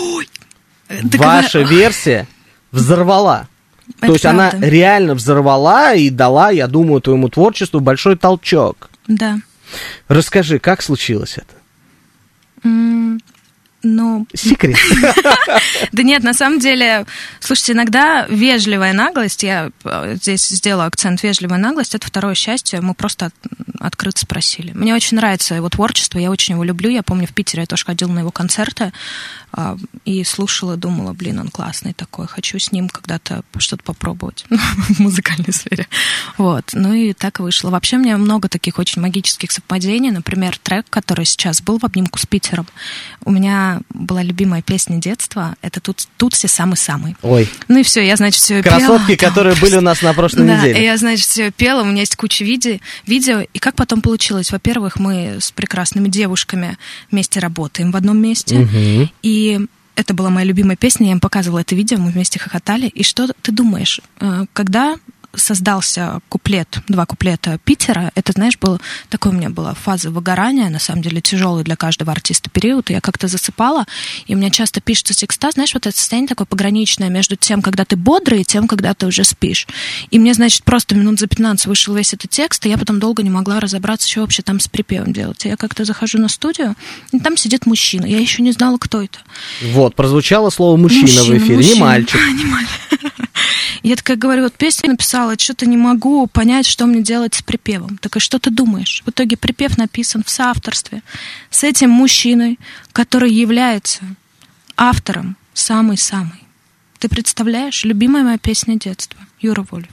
[1.10, 2.28] Так ваша вы- версия
[2.70, 3.48] взорвала.
[3.96, 4.68] Это То есть она правда.
[4.68, 8.90] реально взорвала и дала, я думаю, твоему творчеству большой толчок.
[9.08, 9.38] Да.
[10.08, 12.68] Расскажи, как случилось это?
[13.84, 14.78] Ну, Секрет.
[15.92, 17.04] да нет, на самом деле,
[17.38, 22.94] слушайте, иногда вежливая наглость, я э, здесь сделаю акцент вежливая наглость, это второе счастье, мы
[22.94, 23.34] просто от-
[23.80, 24.72] открыто спросили.
[24.72, 27.84] Мне очень нравится его творчество, я очень его люблю, я помню, в Питере я тоже
[27.84, 28.92] ходила на его концерты
[30.04, 35.52] и слушала, думала, блин, он классный такой, хочу с ним когда-то что-то попробовать в музыкальной
[35.52, 35.86] сфере.
[36.38, 37.70] Вот, ну и так вышло.
[37.70, 42.18] Вообще, у меня много таких очень магических совпадений, например, трек, который сейчас был в обнимку
[42.18, 42.66] с Питером,
[43.24, 47.16] у меня была любимая песня детства, это тут, тут все самый-самый.
[47.22, 50.58] Ой, Ну и все, я, значит, все красотки, которые были у нас на прошлой да,
[50.58, 50.84] неделе.
[50.84, 53.40] я, значит, все пела, у меня есть куча видео, видео.
[53.52, 54.50] И как потом получилось?
[54.50, 56.76] Во-первых, мы с прекрасными девушками
[57.10, 58.58] вместе работаем в одном месте.
[58.58, 59.10] Мгм.
[59.22, 59.43] И
[59.96, 62.86] это была моя любимая песня, я им показывала это видео, мы вместе хохотали.
[62.86, 64.96] И что ты думаешь, э, когда
[65.36, 70.78] создался куплет, два куплета Питера, это, знаешь, был такой у меня была фаза выгорания, на
[70.78, 73.86] самом деле тяжелый для каждого артиста период, и я как-то засыпала,
[74.26, 77.84] и у меня часто пишется текста, знаешь, вот это состояние такое пограничное между тем, когда
[77.84, 79.66] ты бодрый, и тем, когда ты уже спишь.
[80.10, 83.22] И мне, значит, просто минут за 15 вышел весь этот текст, и я потом долго
[83.22, 85.44] не могла разобраться, что вообще там с припевом делать.
[85.46, 86.74] И я как-то захожу на студию,
[87.12, 89.18] и там сидит мужчина, я еще не знала, кто это.
[89.72, 91.80] Вот, прозвучало слово мужчина, в Мужчина, эфире, не мужчина.
[91.80, 92.20] мальчик.
[92.34, 93.13] Не мальчик.
[93.82, 97.98] Я такая говорю, вот песню написала, что-то не могу понять, что мне делать с припевом.
[97.98, 99.02] Так и что ты думаешь?
[99.04, 101.02] В итоге припев написан в соавторстве
[101.50, 102.58] с этим мужчиной,
[102.92, 104.02] который является
[104.76, 106.42] автором самый-самый.
[106.98, 107.84] Ты представляешь?
[107.84, 109.20] Любимая моя песня детства.
[109.40, 109.88] Юра Вольф.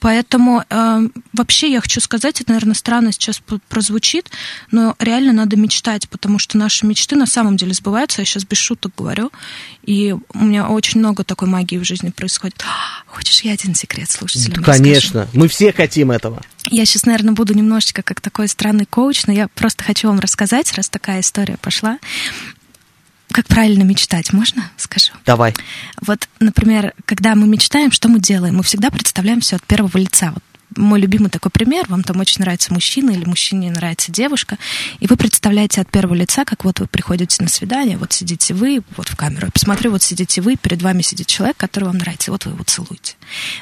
[0.00, 4.30] Поэтому э, вообще я хочу сказать, это, наверное, странно сейчас прозвучит,
[4.70, 8.22] но реально надо мечтать, потому что наши мечты на самом деле сбываются.
[8.22, 9.30] Я сейчас без шуток говорю.
[9.84, 12.64] И у меня очень много такой магии в жизни происходит.
[13.06, 14.82] Хочешь, я один секрет слушателям расскажу?
[14.82, 16.42] Конечно, мы все хотим этого.
[16.64, 20.72] Я сейчас, наверное, буду немножечко как такой странный коуч, но я просто хочу вам рассказать,
[20.74, 21.98] раз такая история пошла.
[23.32, 25.12] Как правильно мечтать, можно скажу?
[25.24, 25.54] Давай.
[26.00, 28.56] Вот, например, когда мы мечтаем, что мы делаем?
[28.56, 30.32] Мы всегда представляем все от первого лица.
[30.32, 30.42] Вот
[30.76, 34.58] мой любимый такой пример, вам там очень нравится мужчина или мужчине нравится девушка,
[35.00, 38.82] и вы представляете от первого лица, как вот вы приходите на свидание, вот сидите вы,
[38.96, 42.30] вот в камеру, я посмотрю, вот сидите вы, перед вами сидит человек, который вам нравится,
[42.30, 43.16] и вот вы его целуете.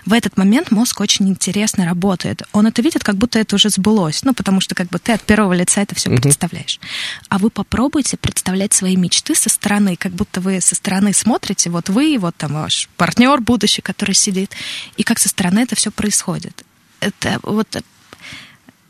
[0.05, 2.43] В этот момент мозг очень интересно работает.
[2.53, 5.23] Он это видит, как будто это уже сбылось, ну, потому что как бы ты от
[5.23, 6.81] первого лица это все представляешь.
[7.29, 11.89] А вы попробуйте представлять свои мечты со стороны, как будто вы со стороны смотрите, вот
[11.89, 14.53] вы, вот там ваш партнер будущий, который сидит,
[14.97, 16.65] и как со стороны это все происходит
[17.01, 17.69] это вот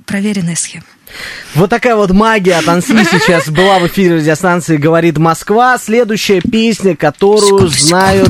[0.07, 0.85] проверенная схема.
[1.55, 5.79] Вот такая вот магия от Анси сейчас была в эфире радиостанции «Говорит Москва».
[5.79, 8.29] Следующая песня, которую Секунду, знают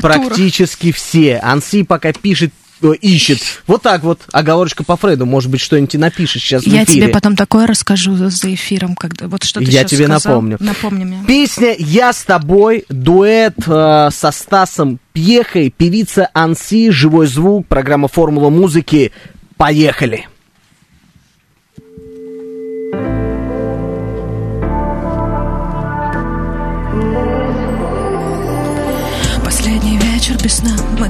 [0.00, 1.38] практически все.
[1.38, 2.52] Анси пока пишет
[2.82, 3.38] ищет.
[3.66, 7.36] Вот так вот, оговорочка по Фрейду, может быть, что-нибудь и напишешь сейчас Я тебе потом
[7.36, 10.32] такое расскажу за- эфиром, когда вот что ты Я сейчас тебе сказал.
[10.34, 10.56] напомню.
[10.60, 11.24] Напомни мне.
[11.26, 18.50] Песня «Я с тобой», дуэт э, со Стасом Пьехой, певица Анси, живой звук, программа «Формула
[18.50, 19.12] музыки».
[19.56, 20.26] Поехали!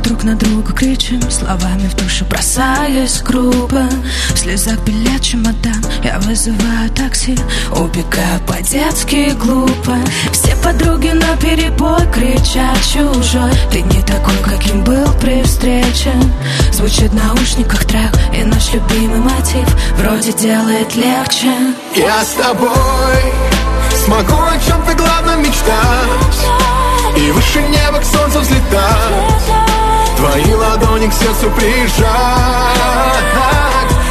[0.05, 3.83] Друг на друга кричим Словами в душу бросаясь грубо.
[4.35, 7.37] В слезах билет чемодан Я вызываю такси.
[7.73, 9.97] Убегаю по-детски глупо.
[10.33, 13.51] Все подруги на перебой Кричат чужой.
[13.73, 16.13] Ты не такой, каким был при встрече.
[16.73, 19.69] Звучит в наушниках трек И наш любимый мотив.
[19.99, 21.53] Вроде делает легче.
[21.97, 22.69] Я с тобой
[24.05, 26.47] смогу о чем-то главном мечтать.
[27.17, 29.64] И выше неба к солнцу взлетать
[30.25, 32.09] Твои ладони к сердцу прижать.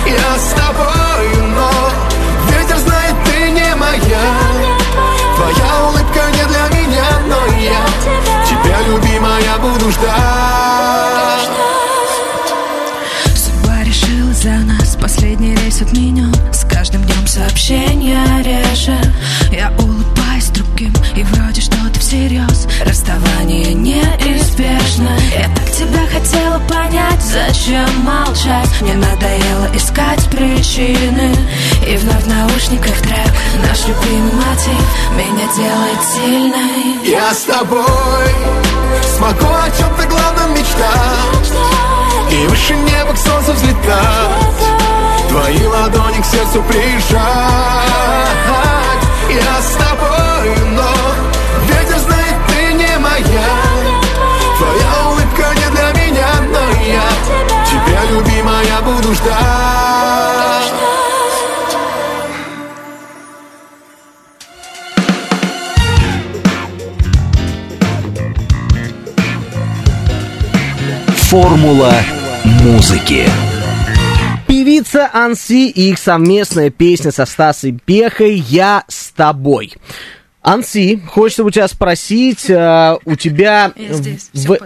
[0.06, 1.03] Я с тобой,
[26.68, 28.70] понять Зачем молчать?
[28.82, 31.36] Мне надоело искать причины.
[31.88, 33.34] И вновь в наушниках трек
[33.66, 34.84] Наш любимый мотив.
[35.16, 37.10] Меня делает сильной.
[37.10, 38.30] Я с тобой
[39.18, 41.54] смогу о чем-то главном мечтать.
[42.32, 44.74] И выше неба к солнцу взлетать.
[45.30, 47.24] Твои ладони к сердцу прижать.
[49.30, 50.92] Я с тобой, но
[51.68, 53.63] ветер знает, ты не моя
[58.14, 59.74] любимая, буду ждать
[71.16, 71.94] Формула
[72.62, 73.28] музыки.
[74.48, 79.74] Певица Анси и их совместная песня со Стасой Пехой «Я с тобой».
[80.44, 83.72] Анси, хочется у тебя спросить, э, у тебя...
[83.78, 84.58] Я здесь, всё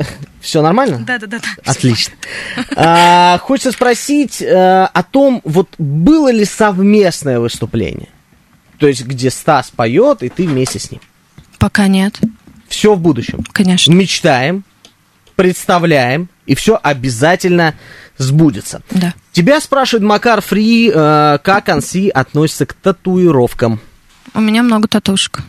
[0.42, 1.04] Все нормально?
[1.06, 1.72] Да, да, да, да.
[1.72, 2.16] Отлично.
[2.76, 8.10] А, хочется спросить э, о том, вот было ли совместное выступление?
[8.80, 11.02] То есть, где Стас поет, и ты вместе с ним.
[11.60, 12.20] Пока нет,
[12.68, 13.44] Все в будущем.
[13.52, 13.92] конечно.
[13.94, 14.64] Мечтаем,
[15.36, 17.76] представляем, и все обязательно
[18.18, 18.82] сбудется.
[18.90, 19.14] Да.
[19.32, 23.80] Тебя спрашивает Макар Фри, э, как Анси относится к татуировкам.
[24.34, 25.42] У меня много татушек.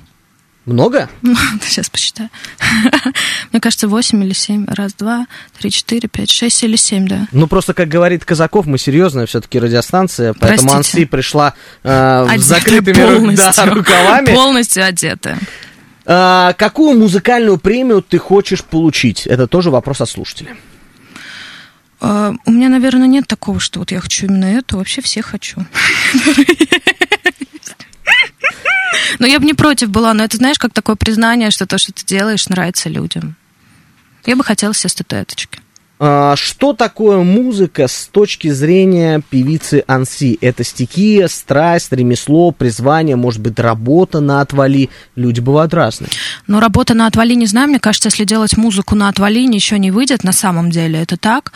[0.68, 1.08] Много?
[1.22, 2.28] Ну, Сейчас посчитаю.
[3.52, 4.66] Мне кажется, 8 или 7.
[4.68, 5.26] Раз, два,
[5.58, 7.26] три, четыре, пять, шесть или семь, да.
[7.32, 10.98] Ну, просто, как говорит Казаков, мы серьезная все-таки радиостанция, поэтому Простите.
[10.98, 13.64] Анси пришла э, с Одетая закрытыми ру- да, полностью.
[13.74, 14.26] рукавами.
[14.34, 15.38] Полностью одетая.
[16.04, 19.26] А, какую музыкальную премию ты хочешь получить?
[19.26, 20.56] Это тоже вопрос от слушателя.
[22.00, 24.76] А, У меня, наверное, нет такого, что вот я хочу именно эту.
[24.78, 25.64] Вообще все хочу.
[29.18, 31.92] Но я бы не против была, но это, знаешь, как такое признание, что то, что
[31.92, 33.36] ты делаешь, нравится людям.
[34.26, 35.60] Я бы хотела себе статуэточки.
[36.00, 40.38] А, что такое музыка с точки зрения певицы Анси?
[40.40, 44.90] Это стихия, страсть, ремесло, призвание, может быть, работа на отвали.
[45.16, 46.10] Люди бывают разные.
[46.46, 47.68] Но работа на отвали не знаю.
[47.68, 51.02] Мне кажется, если делать музыку на отвали, ничего не выйдет на самом деле.
[51.02, 51.52] Это так.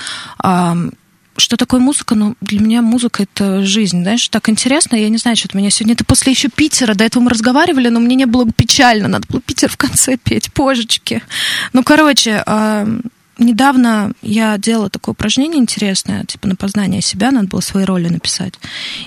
[1.36, 2.14] Что такое музыка?
[2.14, 4.02] Ну, для меня музыка— это жизнь.
[4.02, 4.96] Знаешь, так интересно.
[4.96, 5.94] Я не знаю, что-то меня сегодня...
[5.94, 6.94] Это после еще Питера.
[6.94, 9.08] До этого мы разговаривали, но мне не было печально.
[9.08, 10.50] Надо было Питер в конце петь.
[10.54, 11.22] Божечки.
[11.72, 12.44] Ну, короче,
[13.38, 18.54] недавно я делала такое упражнение интересное, типа на познание себя, надо было свои роли написать.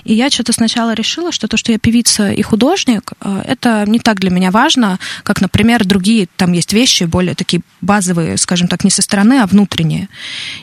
[0.04, 3.98] И я что-то сначала решила, что то, что я певица и художник, э, это не
[3.98, 8.84] так для меня важно, как, например, другие, там есть вещи более такие базовые, скажем так,
[8.84, 10.08] не со стороны, а внутренние.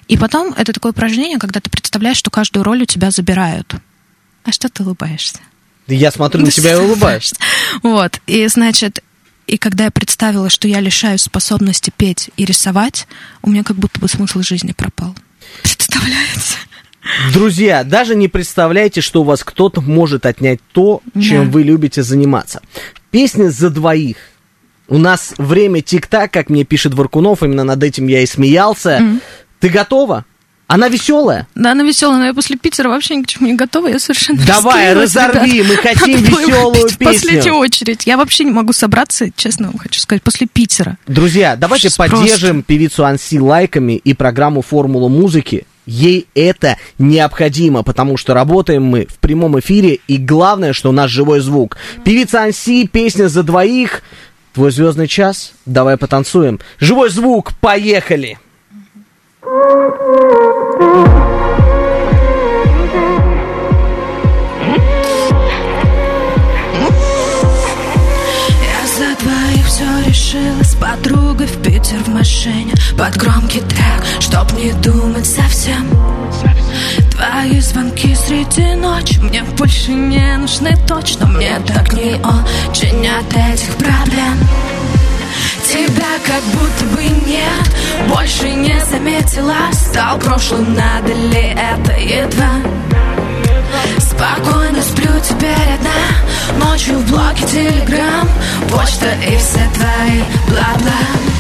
[0.08, 3.76] И потом это такое упражнение, когда ты представляешь, что каждую роль у тебя забирают.
[4.44, 5.40] А что ты улыбаешься?
[5.88, 7.34] Я смотрю на тебя и улыбаюсь.
[7.82, 9.04] Вот, и, значит,
[9.48, 13.08] и когда я представила, что я лишаюсь способности петь и рисовать,
[13.42, 15.16] у меня как будто бы смысл жизни пропал.
[15.62, 16.58] Представляете?
[17.34, 21.52] Друзья, даже не представляете, что у вас кто-то может отнять то, чем Да.
[21.52, 22.62] вы любите заниматься.
[23.12, 24.16] Песня за двоих.
[24.88, 29.20] У нас время тик-так, как мне пишет Варкунов, именно над этим я и смеялся.
[29.60, 30.26] Ты готова?
[30.74, 31.46] Она веселая.
[31.54, 34.44] Да, она веселая, но я после Питера вообще ни к чему не готова, я совершенно
[34.44, 35.68] Давай, разорви, ребят.
[35.68, 37.54] мы хотим веселую петь В последнюю песню.
[37.54, 38.08] очередь.
[38.08, 40.98] Я вообще не могу собраться, честно вам хочу сказать, после Питера.
[41.06, 45.68] Друзья, давайте Ужас поддержим певицу Анси лайками и программу «Формула музыки».
[45.86, 51.12] Ей это необходимо, потому что работаем мы в прямом эфире, и главное, что у нас
[51.12, 51.78] живой звук.
[52.04, 54.02] Певица Анси, песня за двоих.
[54.56, 56.60] Твой звездный час, давай потанцуем.
[56.80, 58.40] Живой звук, поехали!
[70.80, 75.90] Подругой в Питер в машине Под громкий трек, чтоб не думать совсем.
[77.12, 83.76] Твои звонки среди ночи Мне больше не нужны точно Мне так не очень от этих
[83.76, 84.73] проблем
[85.64, 88.10] Тебя как будто бы нет.
[88.10, 89.56] Больше не заметила.
[89.72, 92.56] Стал прошлым, надо ли это едва?
[94.00, 96.66] Спокойно сплю теперь одна.
[96.66, 98.28] Ночью в блоке телеграм.
[98.70, 101.34] Почта и все твои бла-бла.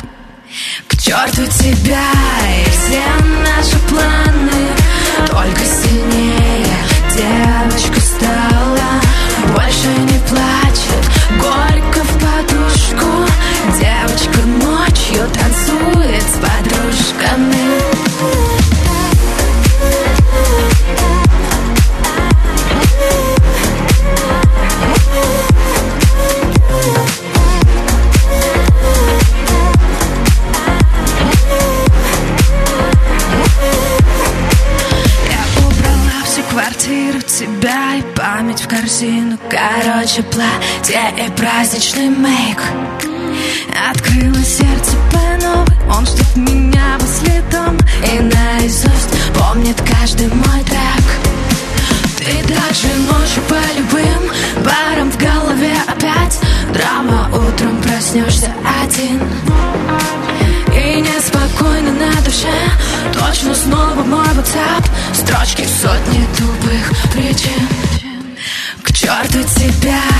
[0.87, 2.09] К черту тебя
[2.49, 3.03] и все
[3.43, 4.67] наши планы.
[5.27, 6.65] Только сильнее
[7.13, 8.52] девочка стала
[38.83, 39.37] корзину.
[39.49, 42.61] Короче, платье и праздничный мейк.
[43.89, 51.05] Открыла сердце по Он ждет меня возле дома И наизусть помнит каждый мой трек.
[52.17, 54.31] Ты также ночью по любым
[54.63, 56.39] барам в голове опять.
[56.73, 58.53] Драма, утром проснешься
[58.83, 59.19] один.
[60.73, 62.53] И неспокойно на душе.
[63.13, 64.85] Точно снова мой WhatsApp.
[65.13, 67.92] Строчки сотни тупых причин
[69.63, 70.12] тебя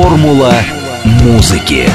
[0.00, 0.54] Формула
[1.24, 1.90] музыки.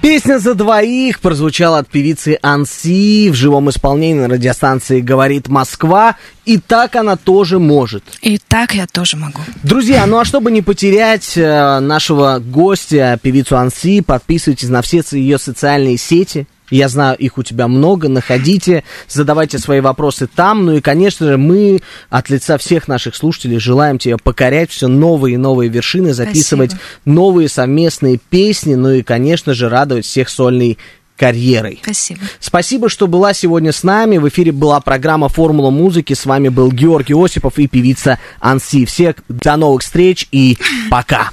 [0.00, 6.14] Песня за двоих прозвучала от певицы Анси в живом исполнении на радиостанции «Говорит Москва».
[6.44, 8.04] И так она тоже может.
[8.22, 9.40] И так я тоже могу.
[9.64, 15.40] Друзья, ну а чтобы не потерять э, нашего гостя, певицу Анси, подписывайтесь на все ее
[15.40, 16.46] социальные сети.
[16.70, 18.08] Я знаю, их у тебя много.
[18.08, 20.64] Находите, задавайте свои вопросы там.
[20.64, 25.34] Ну и, конечно же, мы от лица всех наших слушателей желаем тебе покорять все новые
[25.34, 26.90] и новые вершины, записывать Спасибо.
[27.04, 30.78] новые совместные песни, ну и, конечно же, радовать всех сольной
[31.16, 31.78] карьерой.
[31.82, 32.20] Спасибо.
[32.40, 34.18] Спасибо, что была сегодня с нами.
[34.18, 36.12] В эфире была программа «Формула музыки».
[36.14, 38.84] С вами был Георгий Осипов и певица Анси.
[38.84, 40.58] Всех до новых встреч и
[40.90, 41.30] пока.